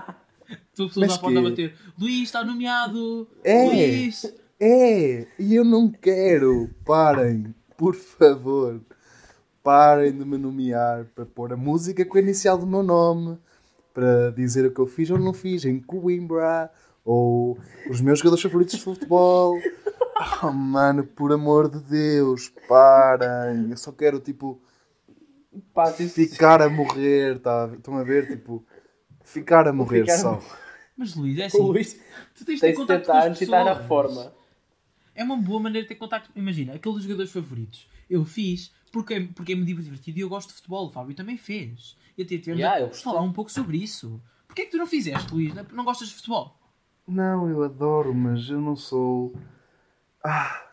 [0.77, 1.77] Tu pessoas à porta a bater.
[1.99, 3.29] Luís está nomeado!
[3.43, 3.65] É.
[3.65, 4.33] Luís!
[4.59, 6.71] É, e eu não quero.
[6.85, 8.81] Parem, por favor.
[9.63, 13.39] Parem de me nomear para pôr a música com a inicial do meu nome,
[13.93, 16.71] para dizer o que eu fiz ou não fiz em Coimbra,
[17.05, 17.59] ou
[17.91, 19.59] os meus jogadores favoritos de futebol.
[20.43, 23.71] Oh, mano, por amor de Deus, parem.
[23.71, 24.61] Eu só quero, tipo,
[25.75, 27.71] Pá, ficar a morrer, tá?
[27.75, 28.27] Estão a ver?
[28.29, 28.65] Tipo,
[29.23, 30.41] ficar a morrer ficar só.
[30.97, 31.59] Mas Luís, é assim.
[31.61, 32.01] Luís
[32.35, 33.83] Tu tens de ter contacto 70 com as e está na pessoas.
[33.83, 34.36] reforma.
[35.17, 36.31] É uma boa maneira de ter contacto.
[36.37, 37.89] Imagina, aqueles jogadores favoritos.
[38.09, 40.87] Eu fiz porque, porque é muito divertido e eu gosto de futebol.
[40.87, 41.97] O Fábio também fez.
[42.17, 44.21] E até tivemos Yeah, eu a falar um pouco sobre isso.
[44.47, 45.55] Porquê é que tu não fizeste, Luís?
[45.55, 46.57] Não, não gostas de futebol?
[47.07, 49.35] Não, eu adoro, mas eu não sou.
[50.25, 50.71] Ah!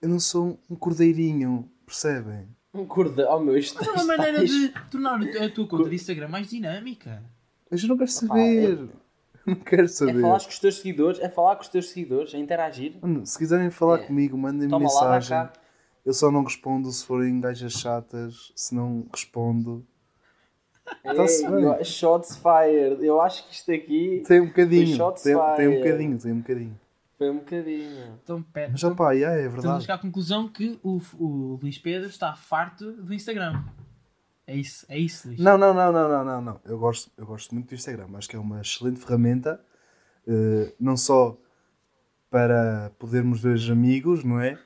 [0.00, 2.48] Eu não sou um cordeirinho, percebem?
[2.74, 3.30] Um cordeiro.
[3.30, 6.48] Oh meu, isto Mas é uma maneira de tornar a tua conta de Instagram mais
[6.50, 7.22] dinâmica.
[7.70, 8.88] Mas eu não quero saber.
[9.46, 10.20] Não quero É saber.
[10.20, 12.94] falar com os teus seguidores, é falar com os teus seguidores, é interagir.
[13.24, 14.06] Se quiserem falar É.
[14.06, 15.28] comigo, lá, dá mensagem.
[15.30, 15.52] cá.
[16.04, 18.52] Eu só não respondo se forem gajas chatas.
[18.54, 19.84] Se não respondo.
[21.02, 21.62] Ei, Tá-se bem.
[21.64, 23.02] eu- shots fired.
[23.04, 24.98] Eu acho que isto aqui Tem um bocadinho.
[25.14, 26.80] Tem, tem um bocadinho, tem um bocadinho.
[27.16, 28.18] foi um bocadinho.
[28.22, 28.68] Então, pera.
[28.72, 29.82] Mas já pá, yeah, é Estamos a verdade.
[29.84, 33.64] chegar à conclusão que o, o Luís Pedro está farto do Instagram.
[34.46, 35.40] É isso, é isso, Luís.
[35.40, 36.60] Não, não, não, não, não, não, não.
[36.64, 38.08] Eu gosto, eu gosto muito do Instagram.
[38.14, 39.60] Acho que é uma excelente ferramenta.
[40.26, 41.36] eh, não só
[42.30, 44.58] para podermos ver os amigos, não é?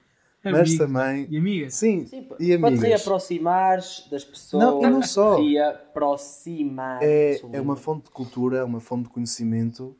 [0.44, 1.26] Mas também.
[1.30, 1.74] E amigas?
[1.74, 2.80] Sim, Sim, e para te amigas.
[2.80, 4.64] reaproximares das pessoas.
[4.64, 5.36] Não, e não só.
[5.42, 7.00] Reaproximar.
[7.02, 9.96] É, é uma fonte de cultura, é uma fonte de conhecimento.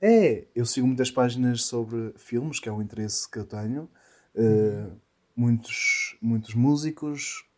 [0.00, 3.88] É, eu sigo muitas páginas sobre filmes, que é um interesse que eu tenho.
[4.34, 4.92] Uh,
[5.36, 7.53] muitos, muitos músicos, uh,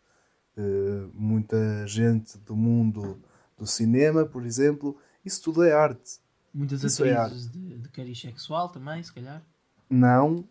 [1.15, 3.19] muita gente do mundo
[3.59, 4.97] do cinema, por exemplo.
[5.25, 6.19] Isso tudo é arte.
[6.55, 9.43] Muitas Isso é atrizes de, de cariz sexual também, se calhar.
[9.91, 10.45] Não,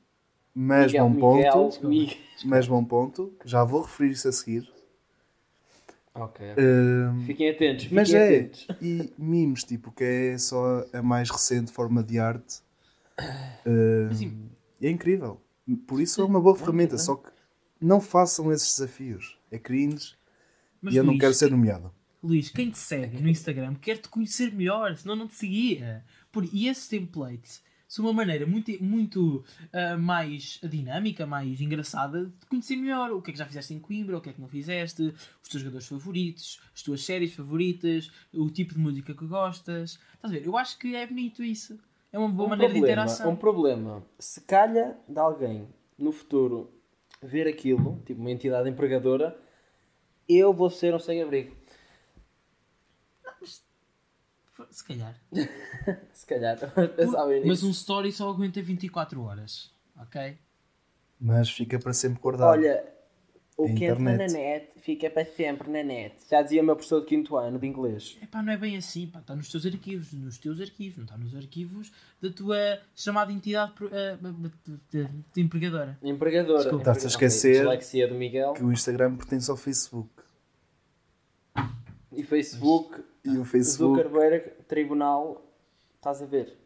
[0.54, 1.88] mas Miguel, bom ponto.
[1.88, 2.18] Miguel.
[2.46, 3.34] Mas bom ponto.
[3.44, 4.72] Já vou referir isso a seguir.
[6.14, 6.46] Ok.
[6.54, 7.84] Uh, Fiquem atentos.
[7.84, 8.68] Fiquem Mas é, atentos.
[8.82, 12.62] e memes, tipo, que é só a mais recente forma de arte.
[13.66, 14.50] Uh, Assim-
[14.82, 15.42] é incrível.
[15.88, 17.30] Por isso é uma boa ferramenta, só que
[17.82, 19.38] não façam esses desafios.
[19.56, 20.14] É cringe
[20.82, 21.92] Mas e eu não quero ser nomeado.
[22.22, 26.04] Luís, quem te segue no Instagram quer te conhecer melhor, senão não te seguia.
[26.32, 32.32] Por, e esses templates são uma maneira muito, muito ah, mais dinâmica, mais engraçada de
[32.32, 33.12] te conhecer melhor.
[33.12, 35.50] O que é que já fizeste em Coimbra, o que é que não fizeste, os
[35.50, 40.00] teus jogadores favoritos, as tuas séries favoritas, o tipo de música que gostas.
[40.16, 40.46] Estás a ver?
[40.46, 41.80] Eu acho que é bonito isso.
[42.12, 43.32] É uma boa um maneira de problema, interação.
[43.32, 44.04] Um problema.
[44.18, 46.72] Se calha de alguém no futuro
[47.22, 49.38] ver aquilo, tipo uma entidade empregadora,
[50.28, 51.56] eu vou ser um sem-abrigo.
[54.70, 55.22] Se calhar.
[56.14, 56.58] Se calhar.
[56.96, 57.48] Pensava nisso.
[57.48, 59.72] Mas um story só aguenta 24 horas.
[59.98, 60.38] Ok?
[61.20, 62.52] Mas fica para sempre guardado.
[62.52, 62.95] Olha,
[63.58, 66.16] o A que entra na net fica para sempre na net.
[66.30, 68.18] Já dizia o meu professor de quinto ano de inglês.
[68.22, 69.20] Epá, não é bem assim, pá.
[69.20, 71.92] Está nos teus arquivos, nos teus arquivos, não está nos arquivos
[72.22, 72.58] da tua
[72.96, 75.98] chamada entidade eh, de, de- de empregadora.
[76.04, 76.60] Empregadora.
[76.64, 76.82] Desculpa.
[76.92, 78.54] Estás a esquecer Dislexia do Miguel.
[78.54, 80.10] que o Instagram pertence ao Facebook.
[82.12, 83.98] E Facebook, E o Facebook.
[84.02, 85.42] Zuckerberg, Tribunal.
[85.96, 86.58] Estás a ver?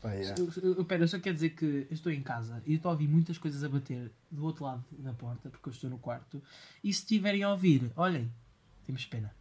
[0.00, 0.40] Pá, yeah.
[0.40, 2.76] Eu, eu, eu- pera, eu só quero dizer que eu estou em casa e eu
[2.76, 5.88] estou a ouvir muitas coisas a bater do outro lado da porta, porque eu estou
[5.90, 6.42] no quarto.
[6.84, 8.30] E se estiverem a ouvir, olhem,
[8.84, 9.34] temos pena.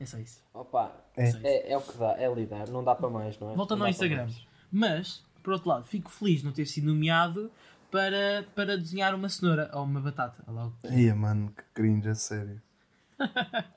[0.00, 0.42] É só isso.
[0.52, 1.30] Opa, É.
[1.42, 2.68] é, é o que dá, é lidar.
[2.68, 3.54] Não dá para mais, não é?
[3.54, 4.28] Voltando Não ao Instagram.
[4.70, 7.50] Mas, por outro lado, fico feliz de não ter sido nomeado
[7.90, 10.42] para, para desenhar uma cenoura ou uma batata.
[10.46, 12.60] olha que- Ia, mano, que cringe, a sério.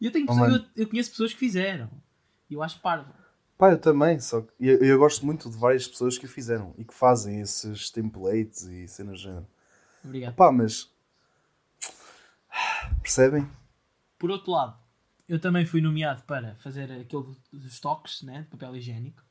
[0.00, 1.90] Eu, tenho Oh, pessoas- eu, eu conheço pessoas que fizeram.
[2.48, 3.12] E eu acho parvo.
[3.58, 6.72] Pá, eu também, só que eu, eu gosto muito de várias pessoas que o fizeram
[6.78, 9.46] e que fazem esses templates e cenas do género.
[10.04, 10.34] Obrigado.
[10.36, 10.88] Pá, mas.
[13.02, 13.48] Percebem?
[14.18, 14.76] Por outro lado,
[15.28, 19.22] eu também fui nomeado para fazer aquele dos toques né, de papel higiênico.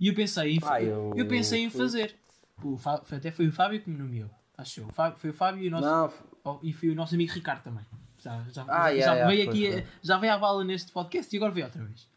[0.00, 2.14] E eu pensei em, Ah, eu- eu pensei em fazer.
[2.62, 4.30] O Fá- até foi o Fábio que me nomeou.
[4.56, 4.88] Acho eu.
[5.16, 6.12] Foi o Fábio e o nosso, Não,
[6.44, 7.84] oh, e foi o nosso amigo Ricardo também.
[8.18, 9.92] Já, já, Ah, já- yeah, já yeah, veio foi, aqui, foi.
[10.02, 12.08] já veio à bala neste podcast e agora veio outra vez.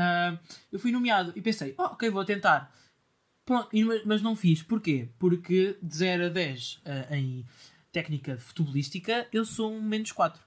[0.00, 0.38] Ah,
[0.70, 2.72] eu fui nomeado e pensei, oh, ok, vou tentar.
[3.44, 3.68] Pronto,
[4.06, 4.62] mas- não fiz.
[4.62, 5.08] Porquê?
[5.18, 7.44] Porque de 0 a 10 ah, em
[7.90, 10.40] técnica futebolística eu sou um menos 4.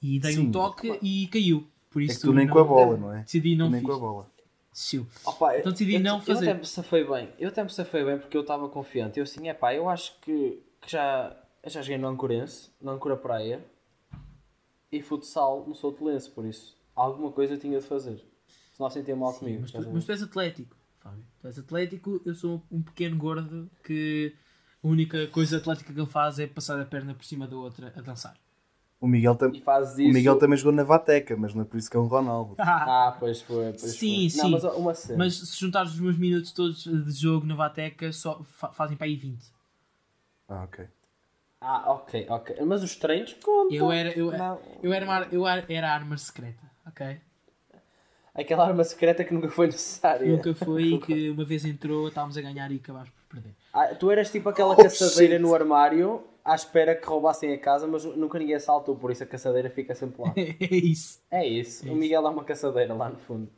[0.00, 0.50] E dei um Sim.
[0.50, 1.68] toque e caiu.
[1.90, 3.22] Por É isso que tu nem não- com a bola, não é?
[3.22, 3.90] Decidi não Tu nem fiz.
[3.90, 4.30] com a bola.
[5.24, 6.48] Opa, Então decidi eu, não eu fazer.
[6.50, 7.28] até me safei bem.
[7.38, 9.18] Eu até me safei bem porque eu estava confiante.
[9.18, 12.90] Eu assim, é pá, eu acho que, que já, eu já joguei no Ancorense, no
[12.90, 13.64] Ancora Praia
[14.90, 18.24] e futsal no Soutelense, por isso alguma coisa tinha de fazer.
[18.74, 19.60] Senão sentia mal comigo.
[19.62, 21.24] Mas tu, mas tu és atlético, Fábio.
[21.40, 24.34] Tu és atlético, eu sou um pequeno gordo que
[24.82, 27.92] a única coisa atlética que ele faz é passar a perna por cima da outra
[27.96, 28.36] a dançar.
[29.00, 29.52] O Miguel, tam...
[29.60, 30.12] Fazes o isso.
[30.12, 32.54] Miguel também jogou na Vateca, mas não é por isso que é um Ronaldo.
[32.58, 33.72] Ah, pois foi.
[33.72, 34.28] Pois Sim, foi.
[34.30, 34.42] sim.
[34.42, 35.18] Não, mas uma cena.
[35.18, 39.06] Mas se juntares os meus minutos todos de jogo na Vateca, só fa- fazem para
[39.06, 39.44] aí 20.
[40.48, 40.88] Ah, ok.
[41.60, 42.56] Ah, ok, ok.
[42.64, 43.76] Mas os treinos contam.
[43.76, 44.60] Eu era, eu, Não.
[44.82, 47.20] eu era, uma eu era, era a arma secreta, ok?
[48.34, 50.26] Aquela arma secreta que nunca foi necessária.
[50.26, 53.54] Nunca foi que uma vez entrou, estávamos a ganhar e acabámos por perder.
[53.72, 55.42] Ah, tu eras tipo aquela Oh, caçadeira shit.
[55.42, 59.26] no armário à espera que roubassem a casa, mas nunca ninguém assaltou, por isso a
[59.26, 60.32] caçadeira fica sempre lá.
[60.36, 61.20] é isso.
[61.30, 61.84] É isso.
[61.84, 62.00] É o isso.
[62.00, 63.48] Miguel é uma caçadeira lá no fundo.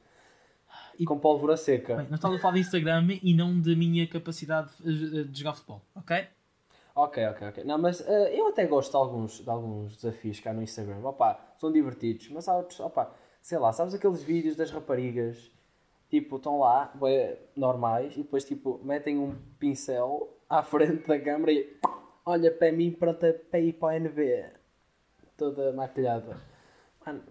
[0.99, 1.97] E- Com pólvora seca.
[1.97, 5.55] Bem, nós estamos a falar de Instagram e não da minha capacidade de, de jogar
[5.55, 6.27] futebol, ok?
[6.95, 7.65] Ok, ok, ok.
[7.65, 10.99] Não, mas eh, eu até gosto de alguns, de alguns desafios cá no Instagram.
[11.05, 12.29] Opa, são divertidos.
[12.31, 13.13] Mas há outros, opa,
[13.47, 15.53] sei lá, sabes aqueles vídeos das raparigas?
[16.11, 21.53] Tipo, estão lá, bué, normais, e depois tipo, metem um pincel à frente da câmera
[21.53, 21.77] e
[22.25, 24.47] olha para mim, pronta para ir para o NB.
[25.37, 26.37] Toda maquilhada.
[27.07, 27.23] Mano,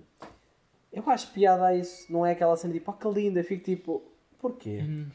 [0.93, 2.09] eu acho piada a isso.
[2.09, 3.43] Não é aquela cena tipo, oh que linda.
[3.43, 4.01] Fico tipo,
[4.39, 4.83] porquê?
[4.83, 5.09] Hum,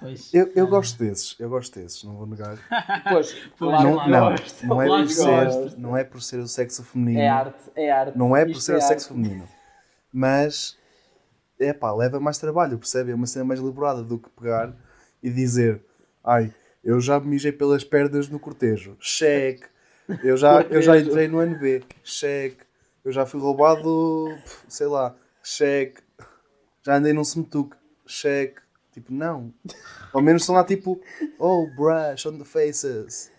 [0.00, 0.34] Pois.
[0.34, 2.58] Eu, eu gosto desses, eu gosto desses, não vou negar.
[3.10, 6.40] Pois, Pois, claro não, que não, gosto, não, é por ser, não é por ser
[6.40, 7.20] o sexo feminino.
[7.22, 8.18] É arte, é arte.
[8.18, 8.88] Não é por Isto ser o arte.
[8.88, 9.48] sexo feminino.
[10.16, 10.78] Mas,
[11.58, 13.10] é pá, leva mais trabalho, percebe?
[13.10, 14.72] É uma cena mais elaborada do que pegar
[15.20, 15.82] e dizer,
[16.22, 18.94] ai, Eu já me mijei pelas pernas no cortejo.
[19.00, 19.64] Cheque.
[20.22, 21.82] Eu já, eu já entrei no NB.
[22.04, 22.58] Cheque.
[23.02, 24.28] Eu já fui roubado,
[24.68, 25.16] sei lá.
[25.42, 26.02] Cheque.
[26.82, 27.74] Já andei num semetuque.
[28.06, 28.60] Cheque.
[28.92, 29.52] Tipo, não.
[30.12, 31.00] Ao menos estão lá tipo,
[31.38, 33.32] oh, brush on the faces.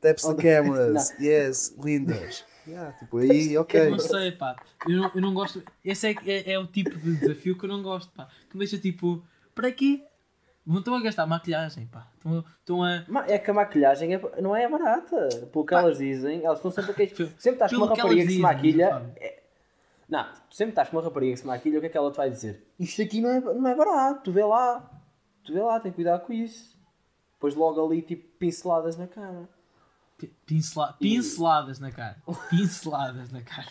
[0.00, 1.10] Taps the cameras.
[1.18, 2.44] Yes, lindas.
[2.66, 3.90] Yeah, tipo, aí, ok.
[3.90, 4.56] Não sei, pá.
[4.88, 5.62] Eu não, eu não gosto.
[5.84, 8.28] Esse é, é, é o tipo de desafio que eu não gosto, pá.
[8.48, 9.22] Que me deixa tipo,
[9.54, 10.02] para quê?
[10.66, 12.06] Não estão a gastar maquilhagem, pá.
[12.16, 13.04] Estão, estão a.
[13.28, 15.28] É que a maquilhagem é- não é barata.
[15.52, 17.16] Pelo que elas dizem, elas estão sempre a queixar.
[17.38, 19.12] Sempre estás com uma que rapariga que se maquilha.
[19.16, 19.42] É-
[20.08, 22.16] Não, sempre estás com uma rapariga que se maquilha, o que é que ela te
[22.16, 22.66] vai dizer?
[22.78, 24.90] Isto aqui não é, não é barato, tu vê lá.
[25.44, 26.78] Tu vê lá, tem cuidado com isso.
[27.34, 29.46] Depois logo ali, tipo, pinceladas na cara.
[30.46, 30.92] Pincela...
[30.98, 32.16] Pinceladas na cara.
[32.50, 33.68] Pinceladas na cara.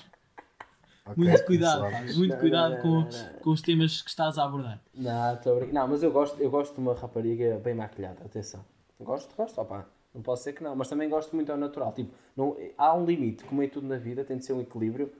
[1.05, 1.81] Ok, Muito cuidado.
[2.15, 3.39] Muito Não, cuidado não, com, não, não.
[3.41, 4.79] com os temas que estás a abordar.
[4.93, 5.39] Não.
[5.71, 8.63] Não, mas eu gosto, eu gosto de uma rapariga bem maquilhada, atenção.
[8.99, 9.85] Gosto, gosto, opá.
[10.13, 11.91] Não posso dizer que não, mas também gosto muito ao natural.
[11.91, 15.11] Tipo, não, há um limite, como em tudo na vida, tem de ser um equilíbrio.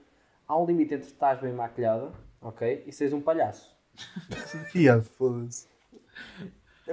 [0.46, 2.84] Há um limite entre estás bem maquilhada, ok?
[2.86, 3.74] E seres um palhaço.
[4.74, 5.68] Yeah, foda-se.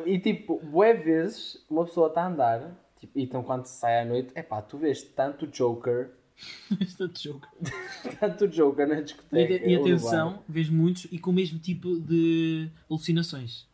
[0.05, 4.01] E tipo, bué vezes uma pessoa está a andar, tipo, e então quando se sai
[4.01, 6.11] à noite, é pá, tu vês tanto Joker,
[6.99, 7.41] outro jogo.
[8.19, 9.53] tanto Joker na E, discoteca.
[9.53, 9.89] e no bar.
[9.91, 13.67] atenção, vejo muitos e com o mesmo tipo de alucinações.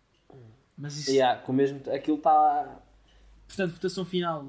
[0.77, 1.11] Mas isso.
[1.11, 2.79] Yeah, com o mesmo, aquilo está.
[3.47, 4.47] Portanto, votação final.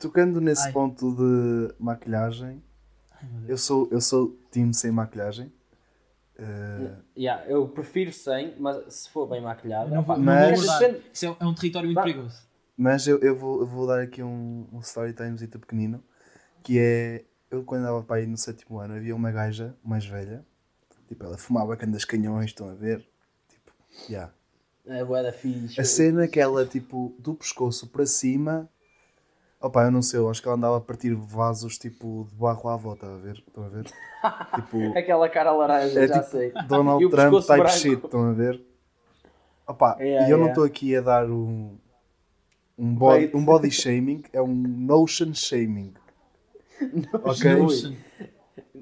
[0.00, 0.72] Tocando nesse Ai.
[0.72, 2.62] ponto de maquilhagem,
[3.12, 5.52] Ai, eu sou, eu sou time sem maquilhagem.
[6.38, 9.90] Eh, Yeah, eu prefiro sem, mas se for bem maquilhada.
[9.94, 12.47] Não vou Mas- depende- Isso é, é um território muito perigoso.
[12.78, 16.00] Mas eu, eu, vou, eu vou dar aqui um, um story timezito pequenino,
[16.62, 20.44] que é, eu quando andava para aí no sétimo ano, havia uma gaja mais velha,
[21.08, 23.04] tipo, ela fumava candas canhões, estão a ver?
[23.48, 23.72] Tipo,
[24.08, 24.32] yeah.
[24.86, 25.80] É bué da fixe.
[25.80, 28.68] A cena que ela, tipo, do pescoço para cima,
[29.60, 32.68] opá, eu não sei, eu acho que ela andava a partir vasos, tipo, de barro
[32.70, 33.42] à volta, a ver?
[33.46, 33.84] Estão a ver?
[34.54, 36.52] tipo, Aquela cara laranja, é já tipo sei.
[36.68, 37.70] Donald Trump type branco.
[37.70, 38.62] shit, estão a ver?
[39.66, 40.52] Opá, Yeah, e eu não yeah.
[40.52, 41.76] estou aqui a dar um,
[42.78, 45.94] um, body, um body shaming, é um notion shaming.
[47.24, 47.54] ok?
[47.56, 47.94] Notion.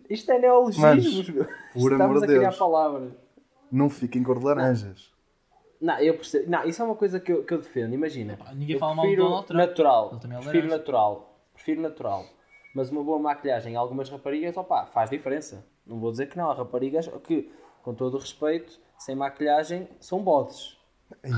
[0.08, 1.44] Isto é neologismos, meu.
[1.72, 2.56] por Estamos amor a de criar Deus.
[2.58, 3.12] palavras.
[3.72, 5.10] Não fiquem cor de laranjas.
[5.80, 6.50] Não, eu percebo.
[6.50, 7.92] Não, isso é uma coisa que eu, que eu defendo.
[7.92, 8.36] Imagina.
[8.36, 9.58] Pá, ninguém eu fala mal do prefiro Donald Trump.
[9.60, 10.08] natural.
[10.12, 10.78] Ele também é prefiro laranja.
[10.78, 11.38] natural.
[11.54, 12.24] Prefiro natural.
[12.74, 15.64] Mas uma boa maquilhagem em algumas raparigas, opá, faz diferença.
[15.86, 16.50] Não vou dizer que não.
[16.50, 17.50] Há raparigas que,
[17.82, 20.76] com todo o respeito, sem maquilhagem, são bodes.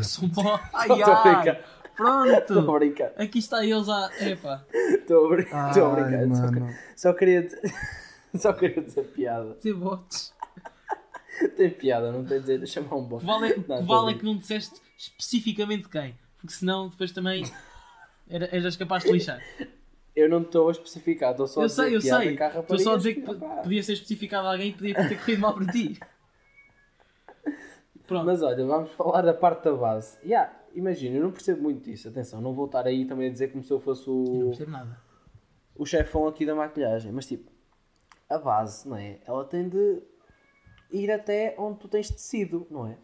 [0.03, 0.59] São bom.
[0.73, 1.65] Ai, Estou a ai.
[1.99, 2.39] Brincar.
[2.39, 2.79] Estou a Pronto.
[2.79, 3.13] brincar.
[3.17, 4.11] Aqui está eles a.
[4.21, 4.65] Epá.
[4.73, 5.69] Estou a brincar.
[5.71, 6.37] Estou a Ai, brincar.
[6.37, 6.67] Só, mano.
[6.67, 7.61] que- só queria dizer...
[8.37, 9.55] Só queria dizer piada.
[9.55, 10.35] Ter botes.
[11.57, 14.37] Tem piada, não tem dizer chamar um que vale, é- Não, a vale que não
[14.37, 16.15] disseste especificamente quem.
[16.37, 17.43] Porque senão depois também
[18.29, 19.41] era, eras capaz de lixar.
[20.15, 22.35] Eu não estou a especificar, estou só a eu dizer sei, eu sei.
[22.61, 25.41] Estou só a dizer que que, podia ser especificado a alguém que podia ter corrido
[25.41, 25.99] mal para ti.
[28.09, 28.25] Pronto.
[28.27, 30.19] Mas olha, vamos falar da parte da base.
[30.25, 32.09] Yeah, imagina, eu não percebo muito disso.
[32.09, 34.49] Atenção, não vou estar aí também a dizer como se eu fosse Eu não o,
[34.49, 35.01] percebo nada.
[35.77, 37.13] o chefão aqui da maquilhagem.
[37.13, 37.53] Mas tipo,
[38.29, 39.21] a base, não é?
[39.27, 40.03] Ela tem de
[40.91, 42.97] ir até onde tu tens tecido, não é?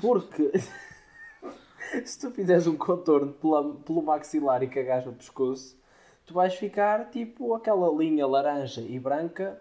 [0.00, 0.50] Porque
[2.04, 5.78] se tu fizeres um contorno pela, pelo maxilar e cagares no pescoço,
[6.24, 9.60] tu vais ficar tipo aquela linha laranja e branca,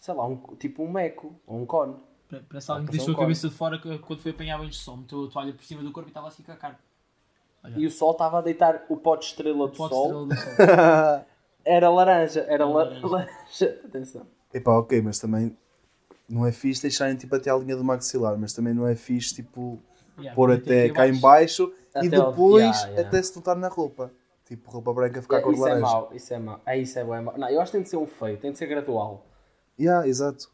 [0.00, 1.96] sei lá, um, tipo um meco ou um cone.
[2.30, 4.96] Pa- Parece alguém que deixou a cabeça de fora quando foi apanhar banho de sol.
[4.98, 6.78] Meteu a toalha por cima do corpo e estava assim com a cara.
[7.76, 10.06] E o sol estava a deitar o pó de estrela do Pode sol.
[10.06, 11.26] estrela do sol.
[11.64, 13.06] Era laranja, era la- laranja.
[13.06, 13.80] laranja.
[13.84, 14.26] Atenção.
[14.52, 15.54] Epá, ok, mas também
[16.26, 19.34] não é fixe deixarem tipo até a linha do maxilar, mas também não é fixe
[19.34, 19.78] tipo
[20.16, 21.66] Yeah, pôr até cá em abaixo.
[21.66, 23.08] baixo e Até ao- depois Yeah, yeah.
[23.08, 24.10] até se notar na roupa.
[24.46, 25.86] Tipo, roupa branca ficar cor de isso é laranja.
[25.92, 26.60] mau, isso é mau.
[26.66, 27.38] É, isso é bem mau.
[27.38, 29.26] Não, eu acho que tem de ser um feio, tem de ser gradual.
[29.78, 30.50] Yeah, exato.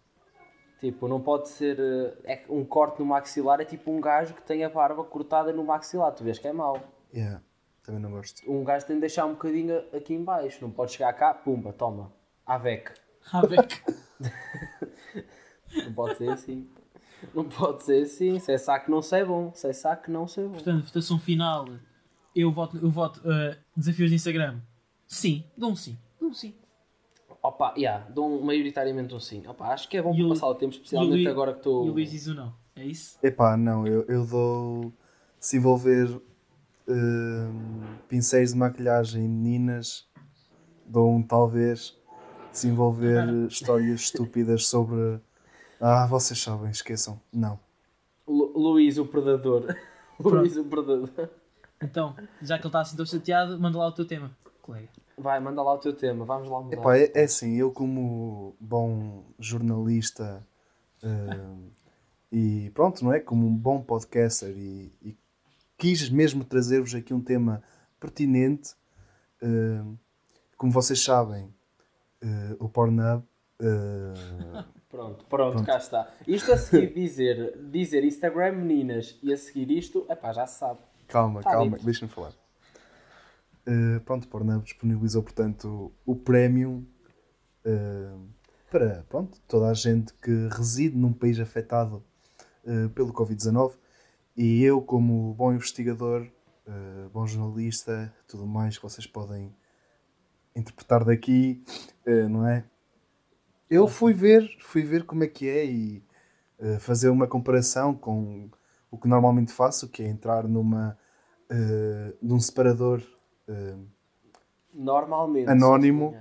[0.81, 1.79] Tipo, não pode ser.
[1.81, 5.53] eh, É um corte no maxilar é tipo um gajo que tem a barba cortada
[5.53, 6.13] no maxilar.
[6.13, 6.79] Tu vês que é mau.
[7.15, 7.41] Yeah,
[7.83, 8.43] também não gosto.
[8.51, 10.59] Um gajo tem de deixar um bocadinho aqui em baixo.
[10.61, 12.13] Não pode chegar cá, pumba, toma.
[12.45, 12.93] Avec.
[13.49, 13.83] Beck.
[15.85, 16.69] Não pode ser assim.
[17.35, 18.39] Não pode ser assim.
[18.39, 19.53] Se é saco não sei bom.
[19.53, 20.53] Se é saco não sei bom.
[20.53, 21.67] Portanto, votação final.
[22.35, 24.61] Eu voto, eu voto uh, desafios de Instagram.
[25.09, 25.99] Sim, dou um sim.
[26.21, 26.55] Dou um sim.
[27.47, 29.47] Opa, yeah, dou um, maioritariamente um sim.
[29.47, 31.59] Opa, acho que é bom E para passar o tempo, E especialmente Luís- agora que
[31.61, 31.87] estou.
[31.87, 32.53] E o Luís diz o não.
[32.75, 33.19] É isso?
[33.23, 34.93] Epá, não, eu, eu dou.
[35.39, 36.21] Se envolver
[36.89, 40.07] hum, pincéis de maquilhagem em meninas,
[40.85, 41.97] dou um talvez.
[42.53, 45.21] Se envolver histórias estúpidas sobre.
[45.81, 47.21] Ah, vocês sabem, esqueçam.
[47.33, 47.61] Não.
[48.27, 49.67] Lu- Luís o Predador.
[50.19, 51.29] Luís o Predador.
[51.83, 54.31] Então, já que ele está assim tão chateado, manda lá o teu tema,
[54.63, 54.89] colega.
[55.19, 56.77] Vai, manda lá o teu tema, vamos lá mudar.
[56.77, 60.47] Epá, é, é assim, eu como bom jornalista
[61.03, 61.57] eh,
[62.31, 63.21] e pronto, não é?
[63.21, 65.17] Como um bom podcaster e, e
[65.79, 67.63] quis mesmo trazer-vos aqui um tema
[67.99, 68.75] pertinente.
[69.43, 69.83] eh,
[70.57, 71.53] como vocês sabem,
[72.21, 73.23] eh, o Pornhub
[74.89, 75.65] Pronto, pronto, Pronto.
[75.65, 76.11] cá está.
[76.27, 80.81] Isto a seguir dizer, dizer Instagram meninas e a seguir isto, epá, já se sabe.
[81.09, 82.33] Calma, Tá calma, deixa-me falar.
[83.67, 86.87] Uh, pronto, Pornhub disponibilizou, portanto, o Premium
[87.65, 88.29] uh,
[88.71, 92.05] para pronto, toda a gente que reside num país afetado
[92.65, 93.73] uh, pelo Covid-19.
[94.37, 96.29] E eu, como bom investigador,
[97.11, 99.51] bom jornalista, tudo mais que vocês podem
[100.55, 101.65] interpretar daqui,
[102.29, 102.63] não é?
[103.71, 106.03] Eu fui ver, fui ver como é que é e
[106.81, 108.51] fazer uma comparação com
[108.91, 110.99] o que normalmente faço, que é entrar numa
[112.21, 113.03] num separador
[113.49, 113.87] uh,
[114.73, 115.49] Normalmente.
[115.49, 116.15] Anónimo.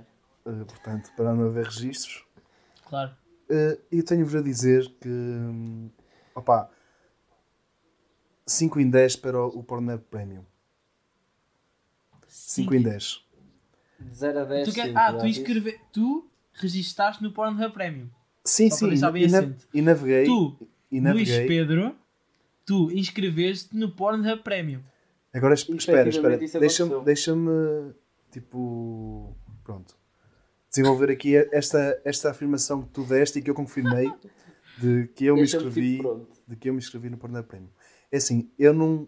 [0.44, 2.24] uh, portanto, para não haver registros.
[2.88, 3.12] Claro.
[3.50, 5.90] Uh, e tenho-vos a dizer que hum,
[6.34, 6.68] opá,
[8.46, 10.44] 5 em 10 para o, o Pornhub Premium.
[12.26, 13.24] 5 em 10.
[14.00, 14.68] De 0 a 10.
[14.68, 14.96] Tu quer...
[14.96, 15.40] Ah, tu disse.
[15.40, 15.80] inscreve...
[15.92, 18.08] Tu registaste no Pornhub Premium.
[18.44, 20.24] Sim, Só sim, bem e, na- e naveguei.
[20.24, 21.46] Tu, e Luís naveguei.
[21.46, 21.96] Pedro,
[22.64, 24.80] tu inscreveste no Pornhub Premium.
[25.36, 26.38] Agora es- espera, espera.
[26.38, 27.92] Deixa-me, deixa-me,
[28.30, 29.94] tipo, pronto,
[30.70, 34.10] desenvolver aqui esta, esta afirmação que tu deste e que eu confirmei
[34.78, 37.68] de que eu me inscrevi, tipo, de que eu me inscrevi no Pornhub Premium.
[38.10, 39.06] É assim, eu não,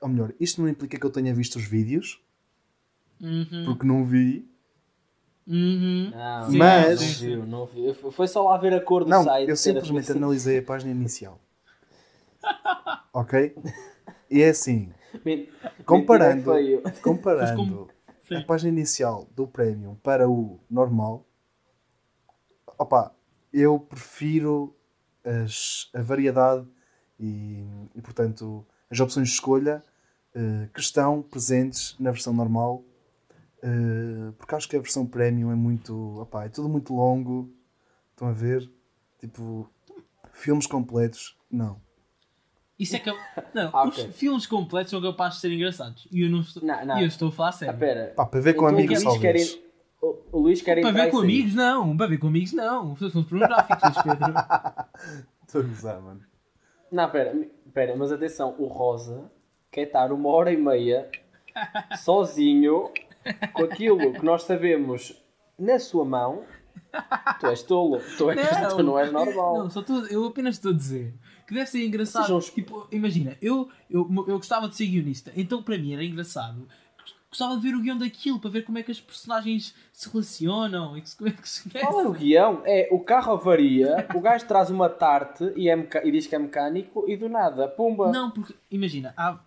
[0.00, 2.22] ou melhor, isto não implica que eu tenha visto os vídeos,
[3.20, 3.64] Uhum.
[3.66, 4.48] porque não vi.
[5.46, 6.10] Uhum.
[6.10, 7.94] Não, Sim, Mas- não viu, não viu.
[8.12, 9.48] Foi só lá ver a cor do Não, site.
[9.50, 11.40] eu simplesmente analisei a página inicial.
[13.12, 13.54] ok?
[14.30, 14.92] E é assim,
[15.24, 15.48] Men-
[15.84, 17.88] comparando, é comparando
[18.22, 18.36] Sim.
[18.36, 21.26] a página inicial do Premium para o normal,
[22.78, 23.14] opa,
[23.52, 24.74] eu prefiro
[25.24, 26.66] as- a variedade
[27.18, 29.84] e, e, portanto, as opções de escolha
[30.34, 32.84] eh, que estão presentes na versão normal,
[33.62, 37.52] eh, porque acho que a versão Premium é muito, opá, é tudo muito longo,
[38.12, 38.70] estão a ver?
[39.18, 39.68] Tipo,
[40.32, 41.80] filmes completos, não.
[42.80, 43.10] Isso é que.
[43.54, 46.08] Não, Ah, os filmes completos são capazes de ser engraçados.
[46.10, 46.98] E eu não estou, Não, não.
[46.98, 47.78] e eu estou a falar a Ah, sério.
[47.78, 48.12] pera.
[48.16, 49.36] Pá, para ver com Então, amigos, o Luís quer
[50.02, 51.96] O, o Luís quer para entrar ver com amigos, não.
[51.96, 52.96] Para ver com amigos, não.
[52.96, 54.34] São filmes pornográficos, Pedro.
[55.46, 56.20] Estou a gozar, mano.
[56.90, 57.36] Não, pera,
[57.74, 59.30] pera, mas atenção, o Rosa
[59.70, 61.08] quer estar uma hora e meia
[61.98, 62.90] sozinho
[63.52, 65.20] com aquilo que nós sabemos
[65.58, 66.42] na sua mão.
[67.38, 68.40] Tu és tolo, tu, és,
[68.74, 69.58] tu não és normal.
[69.58, 71.14] Não, só estou- eu apenas estou a dizer
[71.50, 72.22] que deve ser engraçado.
[72.22, 76.66] Sejam Tipo, imagina, eu, eu, eu gostava de ser guionista, então para mim era engraçado.
[77.28, 80.96] Gostava de ver o guião daquilo para ver como é que as personagens se relacionam
[80.96, 82.62] e como é que se Qual é o guião?
[82.64, 86.34] É o carro avaria, o gajo traz uma tarte e, é meca- e diz que
[86.36, 88.10] é mecânico e do nada, pumba.
[88.12, 89.38] Não, porque imagina, há,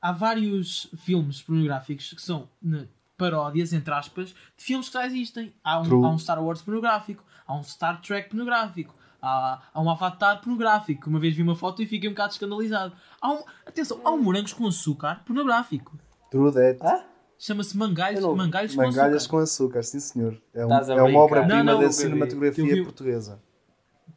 [0.00, 5.52] há vários filmes pornográficos que são né, paródias, entre aspas, de filmes que já existem.
[5.64, 9.90] Há um, há um Star Wars pornográfico, há um Star Trek pornográfico, há, há um
[9.90, 11.02] Avatar pornográfico.
[11.02, 12.92] que Uma vez vi uma foto e fiquei um bocado escandalizado.
[13.20, 15.98] Há um, atenção, há um morangos com açúcar pornográfico.
[16.30, 16.78] True that.
[16.82, 17.04] Hã?
[17.38, 19.30] Chama-se Mangalhos, não- Mangalhos com Mangalhas açúcar.
[19.36, 20.40] com açúcar, sim senhor.
[20.52, 23.40] É, um- é uma obra-prima da cinematografia vi- portuguesa.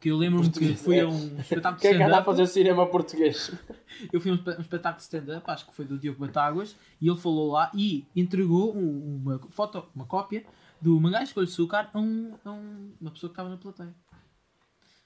[0.00, 2.24] Que eu lembro-me que fui a um espetáculo de Quem é que anda a stand-up.
[2.26, 3.52] fazer cinema português?
[4.12, 7.08] Eu fui a um espe- espetáculo de stand-up, acho que foi do Diogo Batáguas, e
[7.08, 10.44] ele falou lá e entregou um- uma foto, uma cópia
[10.80, 13.94] do Mangás com Açúcar a, um, a um- uma pessoa que estava na plateia.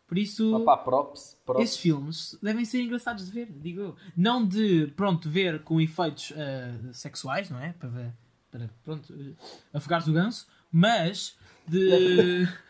[0.06, 1.62] Por isso, Opa, props, props.
[1.64, 3.96] esses filmes devem ser engraçados de ver, digo eu.
[4.16, 7.72] Não de, pronto, ver com efeitos ah, sexuais, não é?
[7.72, 8.12] Para, ver-
[8.50, 9.36] para pronto, uh,
[9.74, 12.46] afogares o ganso, mas de.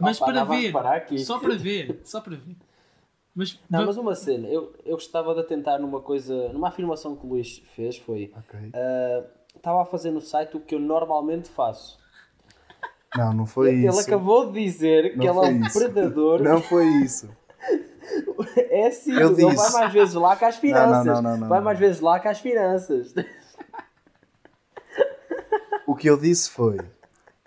[0.00, 0.72] Mas Opa, para ver.
[0.72, 1.18] parar aqui.
[1.18, 2.56] Só para ver, só para ver.
[3.34, 7.24] Mas, Não, mas uma cena, eu, eu gostava de atentar numa coisa, numa afirmação que
[7.24, 8.30] o Luís fez, foi...
[8.36, 8.70] Ok.
[8.74, 11.98] ah, Estava a fazer no site o que eu normalmente faço.
[13.16, 14.00] Não, não foi Ele isso.
[14.00, 15.78] acabou de dizer que Não ele é um isso.
[15.78, 16.42] predador.
[16.42, 17.28] Não foi isso.
[18.56, 19.72] É Eu ele vai disse.
[19.72, 21.06] mais vezes lá que as finanças.
[21.06, 21.64] não, não, não, vai não.
[21.64, 23.14] mais vezes lá que as finanças.
[25.86, 26.78] O que eu disse foi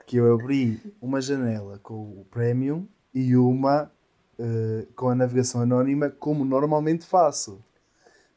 [0.05, 3.91] que eu abri uma janela com o Premium e uma
[4.37, 7.63] eh, com a navegação anónima, como normalmente faço.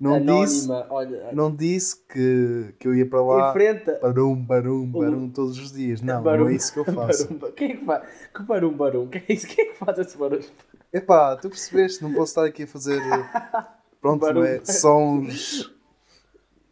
[0.01, 1.32] Não disse, olha.
[1.32, 3.99] não disse que, que eu ia para lá Enfrenta.
[4.01, 6.01] barum, barum, barum todos os dias.
[6.01, 7.26] Não, Barum, não é isso que eu faço.
[7.34, 8.09] Barum, quem é que faz?
[8.32, 9.09] Que barum, barum?
[9.09, 9.46] Quem é, isso?
[9.49, 10.44] Quem é que faz esse barulho?
[10.92, 13.01] Epá, tu percebeste, não posso estar aqui a fazer
[14.01, 14.64] pronto, é?
[14.64, 15.74] sons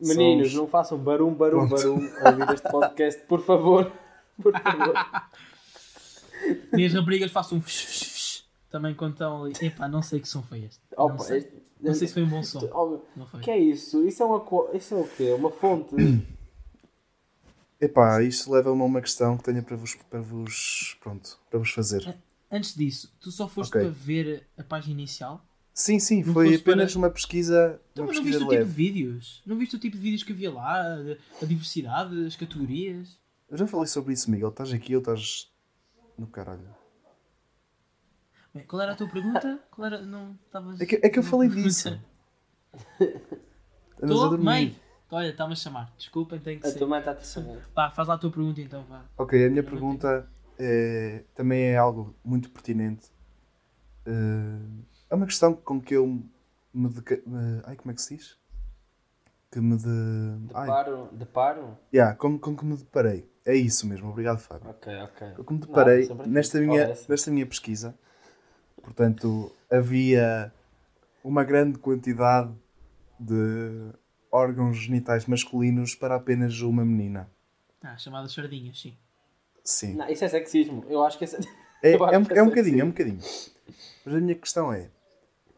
[0.00, 1.74] Meninos, Somos- não façam barum, barum, Pronto.
[1.82, 3.90] barum ao ouvir este podcast, por favor.
[4.42, 4.94] Por favor.
[6.76, 7.62] E as raparigas façam um
[8.70, 9.54] também quando estão ali.
[9.62, 10.78] Epá, não sei que som foi este.
[10.94, 11.38] Opa, não, sei.
[11.38, 12.60] este- não sei se foi um bom som.
[12.72, 13.40] Oh, Não foi.
[13.40, 14.06] que é isso?
[14.06, 15.32] Isso é, uma, co- isso é o quê?
[15.32, 15.94] Uma fonte?
[17.80, 21.70] Epá, isto leva-me a uma questão que tenho para vos, para vos, pronto, para vos
[21.70, 22.16] fazer.
[22.50, 23.82] Antes disso, tu só foste Ok.
[23.82, 25.44] para ver a página inicial?
[25.74, 28.46] Sim, sim, Não foi fosse para- apenas uma pesquisa, Então, uma mas não pesquisa viste
[28.46, 28.72] o tipo de leve.
[28.72, 29.42] vídeos?
[29.44, 30.80] Não viste o tipo de vídeos que havia lá?
[30.80, 33.18] A, a diversidade, as categorias?
[33.50, 34.48] Eu já falei sobre isso, Miguel.
[34.48, 35.50] Estás aqui ou estás
[36.16, 36.66] no caralho?
[38.64, 39.59] Qual era a tua pergunta?
[39.70, 40.02] Qual era?
[40.02, 40.80] Não estavas.
[40.80, 41.98] É que, é que eu falei disso.
[44.02, 44.44] A dormir.
[44.44, 44.76] mãe!
[45.11, 45.92] Olha, está-me a chamar.
[45.96, 46.78] Desculpem, tem que A ser.
[46.78, 47.59] tua mãe está-te a chamar.
[47.74, 49.04] Vá, faz lá a tua pergunta então, vá.
[49.16, 50.28] Ok, a minha pergunta
[50.59, 53.07] é, também é algo muito pertinente.
[54.04, 56.07] Eh, é uma questão com que eu
[56.74, 58.36] me, deca- me- ai, como é que se diz?
[59.50, 59.88] Que me de...
[60.54, 61.09] ai, Deparo?
[61.12, 61.78] Deparo?
[61.94, 63.30] yeah, com, com que me deparei.
[63.44, 64.68] É isso mesmo, obrigado Fábio.
[64.70, 65.30] Ok, ok.
[65.36, 67.96] Com que me deparei sempre nesta, minha, nesta minha pesquisa.
[68.87, 70.53] Portanto, havia
[71.24, 72.53] uma grande quantidade
[73.18, 73.91] de
[74.30, 77.28] órgãos genitais masculinos para apenas uma menina.
[77.82, 78.97] Ah, chamadas sardinhas, sim.
[79.64, 79.95] Sim.
[79.97, 80.84] Não, isso é sexismo.
[80.89, 81.24] Eu acho que.
[81.24, 81.28] É,
[81.95, 83.18] acho é um, que é um é bocadinho, é um bocadinho.
[84.05, 84.89] Mas a minha questão é: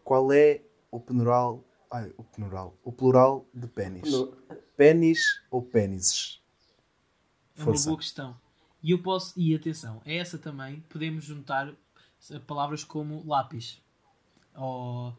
[0.03, 1.63] qual é o plural.
[1.91, 2.75] Ai, o plural.
[2.83, 4.11] O plural de pênis.
[4.11, 4.33] No-
[4.77, 5.21] Pênis
[5.51, 6.41] ou pênises?
[7.57, 7.89] É uma Força.
[7.91, 8.37] boa questão.
[8.83, 11.75] E eu posso, e atenção, a essa também podemos juntar
[12.47, 13.81] palavras como lápis
[14.55, 15.15] ou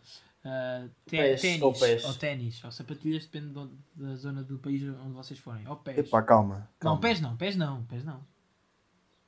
[1.10, 1.74] Pés, ténis ou
[2.08, 5.68] ou ténis ou sapatilhas, depende do- da zona do país onde vocês forem.
[5.68, 5.98] Ou pés.
[5.98, 6.56] Epá, calma.
[6.60, 7.02] não, calma.
[7.02, 8.24] pés não, pés não, pés não.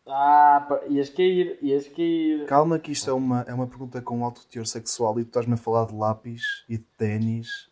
[0.07, 2.45] Ah, pá, ias cair, ias cair.
[2.47, 5.53] Calma, que isto é uma, é uma pergunta com alto teor sexual e tu estás-me
[5.53, 7.69] a falar de lápis e de ténis.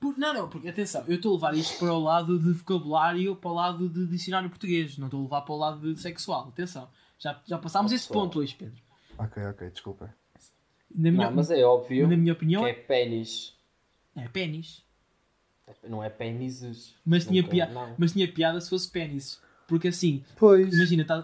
[0.00, 3.36] Por- não, não, porque atenção, eu estou a levar isto para o lado de vocabulário,
[3.36, 6.48] para o lado de dicionário português, não estou a levar para o lado de sexual.
[6.48, 6.88] Atenção,
[7.18, 8.80] já, já passámos esse ponto, Luís Pedro.
[9.18, 10.14] Ok, ok, desculpa.
[10.94, 13.54] Na minha, Não, mas é óbvio na minha que opinião, é pênis.
[14.16, 14.82] é pênis.
[15.86, 16.94] Não é pênises.
[17.04, 17.94] Mas tinha, Nunca- pia não.
[17.98, 19.40] mas tinha piada se fosse pênis.
[19.66, 20.72] Porque assim, Pois.
[20.74, 21.22] imagina, tá,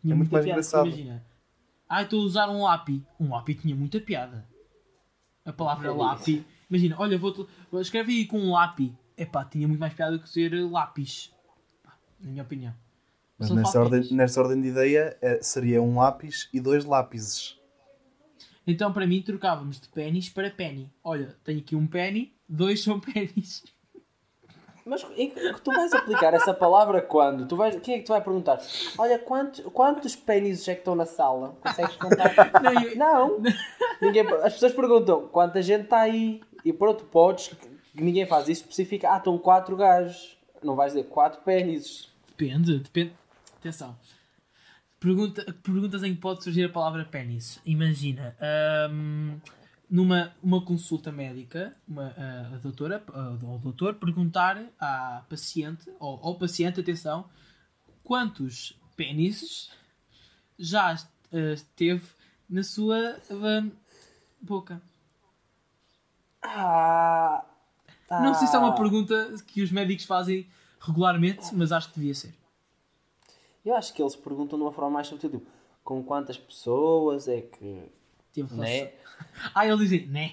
[0.00, 0.50] tinha É muito muita mais piada.
[0.60, 0.86] engraçado.
[0.88, 1.24] Imagina,
[1.88, 3.00] ah, estou a usar um lápis.
[3.20, 4.44] Um lápis tinha muita piada.
[5.44, 6.00] A palavra É isso.
[6.00, 6.44] lápis.
[6.68, 7.48] Imagina, olha, vou
[7.80, 8.90] escreve aí com um lápis.
[9.16, 11.32] Epá, tinha muito mais piada que ser lápis.
[12.18, 12.74] Na minha opinião.
[13.38, 17.58] Mas fala ordem, nesta ordem de ideia é- seria um lápis e dois lápises.
[18.66, 20.90] Então, para mim, trocávamos de pênis para penny.
[21.02, 23.62] Olha, tenho aqui um penny, dois são pênis.
[24.86, 25.02] Mas
[25.62, 27.46] tu vais aplicar essa palavra quando?
[27.46, 28.60] Tu vais, quem é que tu vai perguntar?
[28.98, 31.56] Olha, quantos, quantos pênis é que estão na sala?
[31.62, 32.34] Consegues contar?
[32.62, 33.42] Não, eu- Não!
[34.00, 36.40] Ninguém, as pessoas perguntam quanta gente está aí.
[36.64, 37.50] E pronto, podes.
[37.94, 39.10] Ninguém faz isso, especifica.
[39.12, 40.36] Ah, estão quatro gajos.
[40.62, 42.12] Não vais dizer quatro pênis.
[42.36, 43.12] Depende, depende.
[43.64, 43.96] Atenção.
[45.00, 47.58] Pergunta, perguntas em que pode surgir a palavra pênis.
[47.64, 48.36] Imagina,
[48.90, 49.40] hum,
[49.88, 55.90] numa uma consulta médica, uma, a, a doutora a- ou o doutor perguntar à paciente,
[55.98, 57.24] ou ao paciente, atenção,
[58.02, 59.70] quantos pênises
[60.58, 60.94] já
[61.32, 62.04] eh, teve
[62.48, 63.70] na sua hum,
[64.42, 64.78] boca.
[66.42, 67.42] Ah,
[68.10, 68.72] Não sei se é uma ah.
[68.72, 70.46] pergunta que os médicos fazem
[70.78, 72.43] regularmente, mas acho que devia ser.
[73.64, 75.30] Eu acho que eles perguntam de uma forma mais subtil.
[75.30, 75.46] Tipo,
[75.82, 77.82] com quantas pessoas é que.
[78.32, 78.92] Teve Né?
[79.54, 80.32] Ah, ele dizem, né?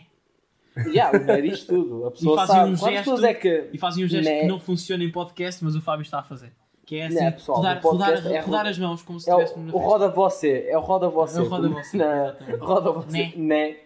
[0.88, 2.06] Yeah, o né diz tudo.
[2.06, 2.72] A E pessoa fazem sabe.
[2.72, 3.70] um Quantas gesto, pessoas é que.
[3.74, 4.40] e fazem um gesto né?
[4.42, 6.54] que não funciona em podcast, mas o Fábio está a fazer.
[6.86, 9.36] Que é assim, Né, pessoal, rodar, rodar- é rodar roda- as mãos como se É
[9.36, 9.92] o, estivéssemos na o festa.
[9.92, 11.38] roda você, é o roda você.
[11.38, 12.60] É o roda você, exatamente.
[12.60, 13.34] roda você, Né.
[13.36, 13.78] né?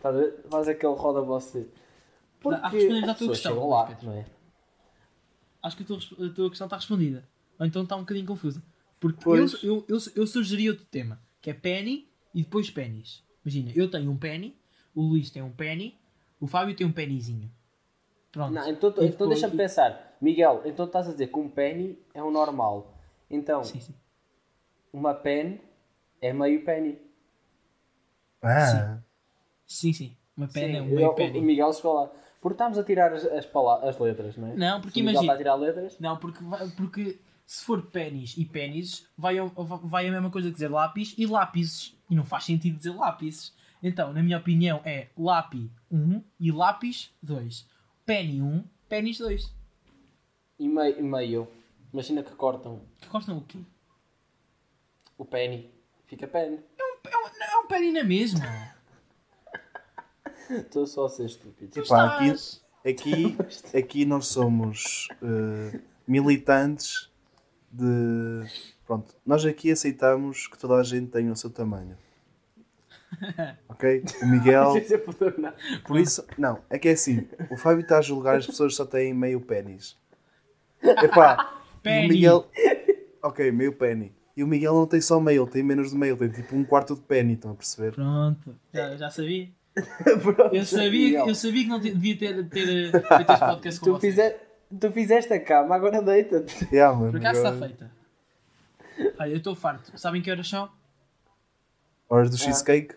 [0.00, 0.32] A?
[0.50, 1.66] Faz aquele roda você.
[2.40, 4.24] Porque Ah, respondemos à as tua questão, lá, não é?
[5.62, 7.24] Acho que a tua, a tua questão está respondida.
[7.60, 8.62] Ou então está um bocadinho confusa.
[8.98, 13.22] Porque eu, eu, eu, eu sugeri outro tema, que é penny e depois pennies.
[13.44, 14.56] Imagina, eu tenho um penny,
[14.94, 15.96] o Luís tem um penny,
[16.40, 17.50] o Fábio tem um pennyzinho.
[18.32, 18.52] Pronto.
[18.52, 20.16] Não, então, então depois- deixa-me pensar.
[20.20, 22.94] Miguel, então estás a dizer que um penny é um normal.
[23.30, 23.94] Então, Sim, sim.
[24.92, 25.60] uma pen
[26.20, 26.98] é meio penny.
[28.42, 28.98] Ah,
[29.66, 30.16] Sim, sim.
[30.36, 31.38] Uma penny é um Sim, meio eu- penny.
[31.38, 32.10] O Miguel chegou lá.
[32.40, 33.46] Porque estamos a tirar as, as,
[33.82, 34.56] as letras, não é?
[34.56, 35.98] Não, porque imagina- está a tirar letras.
[36.00, 36.38] Não, porque,
[36.76, 37.18] porque
[37.52, 39.34] se for pênis e pênis, vai,
[39.82, 41.96] vai a mesma coisa que dizer lápis e lápises.
[42.08, 43.52] E não faz sentido dizer lápises.
[43.82, 47.66] Então, na minha opinião, é lápis 1 e lápis 2.
[48.06, 49.52] Penny 1, pênis 2.
[50.60, 51.48] E meio, e meio.
[51.92, 53.58] Imagina que cortam Que gostam o quê?
[55.18, 55.68] o penny.
[56.06, 56.60] Fica penny.
[56.78, 58.46] É um, é um penny na mesma.
[60.50, 61.72] Estou só a ser estúpido.
[61.72, 63.36] Tu Epá, aqui- aqui,
[63.76, 67.09] aqui nós somos eh, militantes
[67.70, 68.46] de.
[68.86, 71.96] Pronto, nós aqui aceitamos que toda a gente tenha o seu tamanho.
[73.68, 74.04] Ok?
[74.22, 74.74] O Miguel.
[75.86, 78.76] Por isso, não, é que é assim, o Fábio está a julgar as pessoas que
[78.76, 79.96] só têm meio pênis.
[80.82, 82.08] Epá, e o.
[82.08, 82.50] Miguel.
[83.22, 84.12] Ok, meio penny.
[84.36, 86.94] E o Miguel não tem só meio, tem menos de meio, tem tipo um quarto
[86.94, 87.92] de penny, estão a perceber?
[87.92, 89.48] Pronto, já, já sabia.
[90.22, 91.28] Pronto, Eu sabia, Miguel.
[91.28, 94.14] eu sabia que não te- devia ter, ter, este podcast com Tu, vocês.
[94.14, 94.34] fize-
[94.78, 96.66] tu fizeste a cama, agora deita-te.
[96.72, 97.90] Yeah, mano, Por acaso está agora- feita.
[99.18, 99.96] Olha, eu estou farto.
[99.98, 100.68] Sabem que horas são?
[102.08, 102.94] Horas do cheesecake?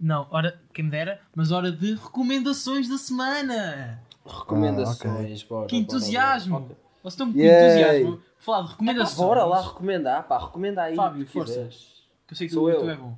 [0.00, 4.02] Não, hora, quem me dera, mas hora de recomendações da semana.
[4.26, 5.66] Recomendações, bora.
[5.66, 6.60] Que bora, entusiasmo!
[6.60, 6.64] bora.
[6.72, 6.76] Ok.
[7.02, 8.22] Vocês estão com entusiasmo.
[8.38, 9.16] Falar de Pá, recomendações.
[9.28, 10.94] bora lá recomendar, pá, recomenda aí.
[10.96, 11.32] Fábio, o que.
[11.32, 12.80] Que eu sei que Sou tu, eu.
[12.80, 13.16] tu é bom.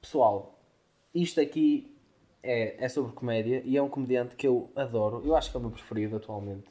[0.00, 0.58] Pessoal,
[1.14, 1.94] isto aqui
[2.42, 5.22] é, é sobre comédia e é um comediante que eu adoro.
[5.24, 6.64] Eu acho que é o meu preferido atualmente.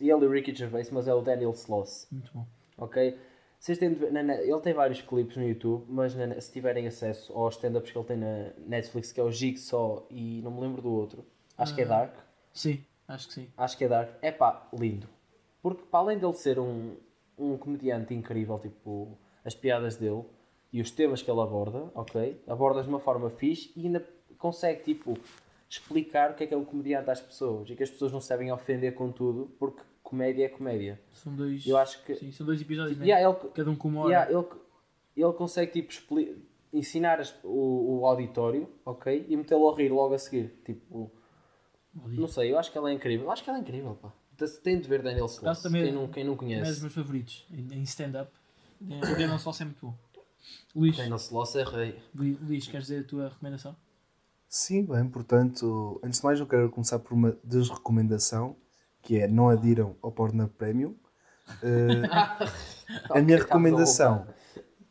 [0.00, 2.06] E ele é o Ricky Gervais, mas é o Daniel Sloss.
[2.10, 2.46] Muito bom.
[2.78, 3.18] Ok?
[3.58, 6.52] Vocês têm de ver, na net- ele tem vários clipes no YouTube, mas na se
[6.52, 10.50] tiverem acesso aos stand-ups que ele tem na Netflix, que é o Jigsaw e não
[10.50, 11.24] me lembro do outro,
[11.56, 12.14] acho que é Dark.
[12.52, 13.48] Sim, acho que sim.
[13.56, 14.10] Acho que é Dark.
[14.22, 15.08] É pá, lindo.
[15.62, 16.94] Porque para além dele ser um,
[17.38, 20.22] um comediante incrível, tipo, as piadas dele
[20.72, 22.40] e os temas que ele aborda, ok?
[22.46, 24.06] Aborda de uma forma fixe e ainda
[24.38, 25.18] consegue, tipo,
[25.68, 28.20] explicar o que é que é o comediante às pessoas e que as pessoas não
[28.20, 31.00] se devem ofender com tudo, porque comédia é comédia.
[31.10, 31.66] São dois.
[31.66, 32.14] Eu acho que.
[32.14, 33.06] Sim, são dois episódios, né?
[33.06, 34.10] Yeah, ele, Cada um com uma hora.
[34.10, 34.46] Yeah, ele,
[35.16, 36.36] ele consegue tipo, expli-
[36.72, 39.26] ensinar as- o, o auditório, ok?
[39.28, 40.52] E metê-lo a rir logo a seguir.
[40.64, 41.10] Tipo,
[41.94, 43.26] não sei, eu acho que ela é incrível.
[43.26, 44.12] Eu acho que ela é incrível, pá.
[44.62, 46.80] Tem de ver Daniel Sloss, quem não, quem não É um dos conhece.
[46.82, 48.30] meus favoritos em, stand-up.
[48.80, 49.94] O Daniel Sloss é muito bom.
[50.74, 51.98] Luís, Daniel Sloss é rei.
[52.14, 53.74] Lu- Luís, queres dizer a tua recomendação?
[54.48, 58.56] Sim, bem, portanto, antes de mais eu quero começar por uma desrecomendação,
[59.02, 60.94] que é não adiram ao Pornhub Premium.
[61.62, 62.02] Eh,
[63.10, 64.26] a minha recomendação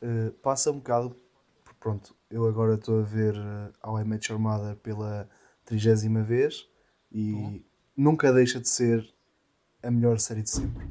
[0.02, 1.16] eh, passa um bocado,
[1.64, 5.30] porque, pronto, eu agora estou a ver uh, How I Met Your Mother pela
[5.64, 6.68] trigésima vez
[7.12, 9.08] e nunca deixa de ser
[9.82, 10.88] a melhor série de sempre.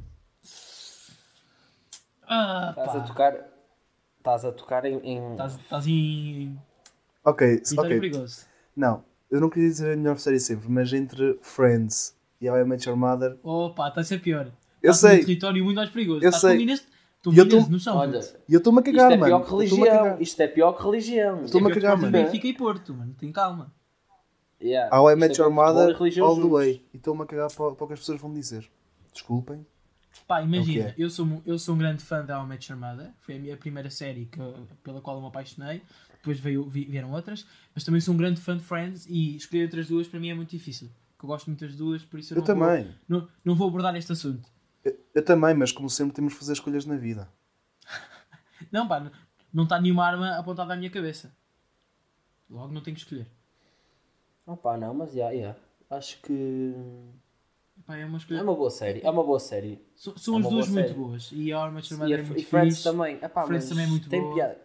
[2.27, 3.49] Ah, Estás a tocar.
[4.19, 4.99] Estás a tocar em.
[5.05, 6.59] em- Estás estás em
[7.25, 8.01] Ok, território ok.
[8.01, 8.47] perigoso.
[8.77, 12.65] Não, eu não queria dizer a melhor série sempre, mas entre Friends e How I
[12.65, 14.51] Met Your Mother, Opa, está a ser pior.
[14.83, 15.27] Eu Estás num sei.
[15.27, 16.23] território muito mais perigoso.
[16.25, 16.57] Eu Estás sei.
[16.59, 16.87] Minas,
[17.23, 17.97] tu E eu Minas tô- no chão.
[17.97, 19.27] Olha, e eu estou-me a isto cagar, é mano.
[19.27, 20.05] pior que Eu estou-me a religião.
[20.05, 20.23] cagar.
[20.23, 21.45] Isto é pior que religião.
[21.45, 22.13] Estou-me a É cagar, mano.
[22.13, 23.15] Benfica e Porto, mano.
[23.19, 23.73] Tem calma.
[24.63, 24.97] Yeah.
[24.97, 26.59] How I Isto Met é Your futebol e Mother religião all the juntos.
[26.59, 26.87] way.
[26.93, 28.69] E estou-me a cagar para, para o que as pessoas vão dizer.
[29.13, 29.67] Desculpem.
[30.29, 32.49] Pá, imagina, É que eu, sou, mu- eu sou um grande fã da How I
[32.49, 33.11] Met Your Mother.
[33.21, 34.39] Foi a minha primeira série que,
[34.83, 35.83] pela qual eu me apaixonei.
[36.25, 37.47] Depois veio, vi- vieram outras.
[37.75, 40.31] Mas também sou um grande fã de Friends e escolher entre as duas para mim
[40.31, 40.89] é muito difícil.
[41.13, 42.85] Porque eu gosto muito das duas, por isso eu, Eu não, também.
[42.85, 44.49] Vou, não, não vou abordar este assunto.
[44.83, 47.29] Eu, eu também, mas como sempre temos de fazer escolhas na vida.
[48.73, 49.11] Não, pá,
[49.53, 51.35] não está nenhuma arma apontada à minha cabeça.
[52.49, 53.27] Logo não tenho que escolher.
[54.47, 55.59] Não pá, não, mas já, yeah,
[55.91, 56.75] Acho que.
[57.87, 58.43] Pá, é uma É escolha.
[58.43, 59.01] uma boa série.
[59.03, 59.85] É uma boa série.
[59.95, 60.99] So- São é as duas boa muito série.
[60.99, 61.31] boas.
[61.33, 62.89] E a How I Met Your E, Mother a- é muito e Friends fixe.
[62.91, 63.17] também.
[63.23, 64.35] Epá, Friends também é muito tem boa.
[64.35, 64.59] piada.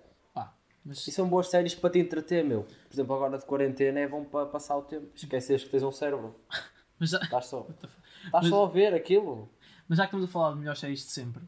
[0.86, 2.64] Mas E são boas séries para te entreter, meu.
[2.64, 5.08] Por exemplo, agora de quarentena é bom para passar o tempo.
[5.16, 6.36] Esqueces que tens um cérebro.
[7.00, 7.68] Mas já, Estás só.
[8.26, 9.50] Estás Mas- só a ver aquilo.
[9.88, 11.42] mas já que estamos a falar de melhores séries de sempre,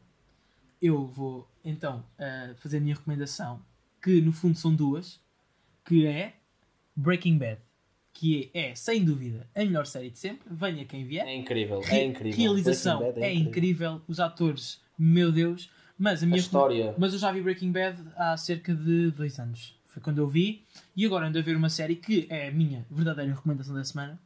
[0.80, 3.60] eu vou então eh, fazer a minha recomendação,
[4.02, 5.20] que no fundo são duas,
[5.84, 6.32] que é
[6.96, 7.60] Breaking Bad,
[8.12, 11.26] que é, é, sem dúvida a melhor série de sempre, venha quem vier.
[11.26, 11.80] É incrível.
[11.80, 12.38] Re- É incrível.
[12.40, 14.02] Realização Breaking Bad é incrível.
[14.08, 15.70] os atores, meu Deus,
[16.02, 16.94] mas a A minha história.
[16.98, 19.78] Mas eu já vi Breaking Bad há cerca de dois anos.
[19.86, 20.64] Foi quando eu vi.
[20.96, 24.20] E agora ando a ver uma série que é a minha verdadeira recomendação da semana.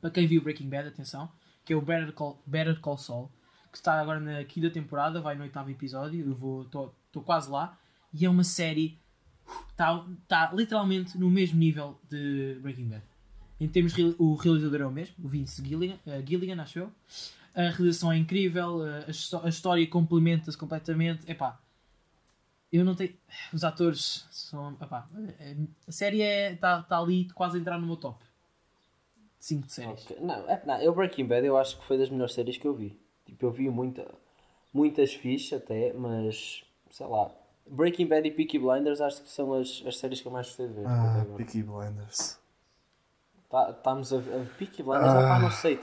[0.00, 1.30] Para quem viu Breaking Bad, atenção.
[1.64, 3.30] Que é o Better Call, Better Call Saul.
[3.70, 5.20] Que está agora na quinta temporada.
[5.20, 6.26] Vai no oitavo episódio.
[6.26, 7.78] Eu vou estou quase lá.
[8.12, 8.98] E é uma série...
[9.70, 13.02] Está tá literalmente no mesmo nível de Breaking Bad.
[13.60, 13.94] Em termos...
[14.18, 15.14] O realizador é o mesmo.
[15.22, 16.92] O Vince Gilligan, eh, Gilligan acho eu.
[17.54, 18.80] A realização é incrível.
[18.82, 21.30] A, a história complementa-se completamente.
[21.30, 21.58] Epá,
[22.72, 23.14] eu não tenho.
[23.52, 24.76] Os atores são.
[24.80, 25.06] epá,
[25.38, 28.24] é- a série está tá ali quase a entrar no meu top
[29.38, 30.04] 5 de séries.
[30.04, 30.16] Ok.
[30.20, 32.74] Não, é, não, eu Breaking Bad eu acho que foi das melhores séries que eu
[32.74, 32.98] vi.
[33.26, 34.06] Tipo, eu vi muita,
[34.72, 37.30] muitas fichas até, mas sei lá.
[37.66, 40.68] Breaking Bad e Peaky Blinders acho que são as, as séries que eu mais gostei
[40.68, 40.86] de ver.
[40.86, 41.24] Ah.
[41.36, 42.38] Peaky Blinders.
[43.50, 45.36] Tá- Estamos a, a Peaky Blinders, Ah.
[45.36, 45.78] ah, não sei.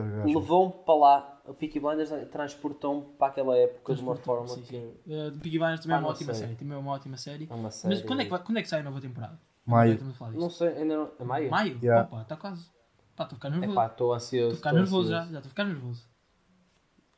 [0.00, 1.30] Levou-me para lá.
[1.46, 4.94] A Peaky Blinders transportou-me para aquela época de uma forma Sim, sim.
[5.06, 6.54] Uh, Peaky Blinders também Ah, é uma não ótima série.
[6.56, 7.48] Também é uma ótima série.
[7.50, 7.94] é uma série.
[7.94, 9.38] Mas quando é, que quando é que sai a nova temporada?
[9.66, 9.98] Maio.
[10.34, 11.10] Não sei, ainda não.
[11.18, 11.50] É maio?
[11.50, 11.78] Maio?
[11.82, 12.08] Yeah.
[12.08, 12.70] Opa, está quase.
[13.16, 13.72] Pá, estou a ficar nervoso.
[13.72, 14.54] Epá, estou ansioso.
[14.54, 15.16] Estou a ficar nervoso já.
[15.18, 15.32] ansioso.
[15.32, 16.08] Já estou a ficar nervoso.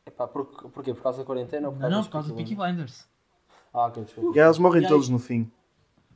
[0.06, 0.94] Epá, por, porquê?
[0.94, 3.08] Por causa da quarentena ou por Não, causa não, dos por causa do Peaky Blinders.
[3.72, 4.36] Ah, ok, desculpa.
[4.38, 4.90] E eles morrem E aí?
[4.90, 5.50] todos no fim.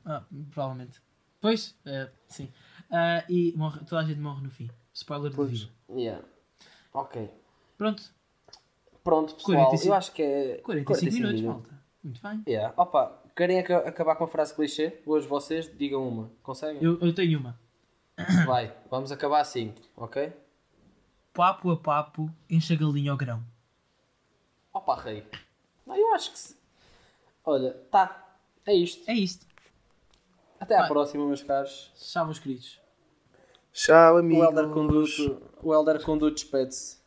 [0.05, 1.01] Ah, provavelmente.
[1.41, 2.51] Pois, eh, sim.
[2.91, 4.69] Ah, e morre, toda a gente morre no fim.
[4.93, 5.51] Spoiler Pois.
[5.51, 5.73] de vida.
[5.91, 6.25] Yeah.
[6.93, 7.31] Ok.
[7.79, 8.03] Pronto,
[9.03, 9.57] Pronto, pessoal.
[9.67, 10.57] 45 Eu acho que é.
[10.59, 11.81] 45, minutos, malta.
[12.03, 12.43] Muito bem.
[12.47, 12.75] Yeah.
[12.77, 15.01] Opa, querem aca- acabar com a frase clichê?
[15.07, 16.31] Hoje vocês digam uma.
[16.43, 16.83] Conseguem?
[16.83, 17.59] Eu, eu tenho uma.
[18.47, 20.33] Vai, vamos acabar assim, ok?
[21.33, 23.43] Papo a papo, enche a galinha ao grão.
[24.73, 25.27] Opa, rei.
[25.87, 26.39] Não, eu acho que.
[26.39, 26.57] Se...
[27.45, 28.37] Olha, tá.
[28.67, 29.09] É isto.
[29.09, 29.47] É isto.
[30.59, 30.89] Até à Vai.
[30.89, 31.91] próxima, meus caros.
[31.97, 32.80] Tchau, meus queridos.
[33.73, 34.45] Tchau, O amigos.
[34.45, 36.99] Elder Conduto, o Elder Conduto despede-se.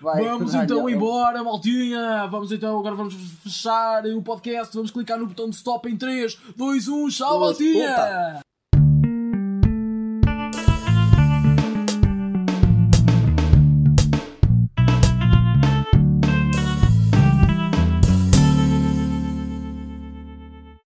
[0.00, 0.92] Vai, Vamos então vai.
[0.92, 2.26] embora, maltinha!
[2.26, 4.74] Vamos então, agora vamos fechar o podcast.
[4.74, 7.88] Vamos clicar no botão de stop em 3, 2, 1, tchau, maltinha!
[7.88, 8.40] puta.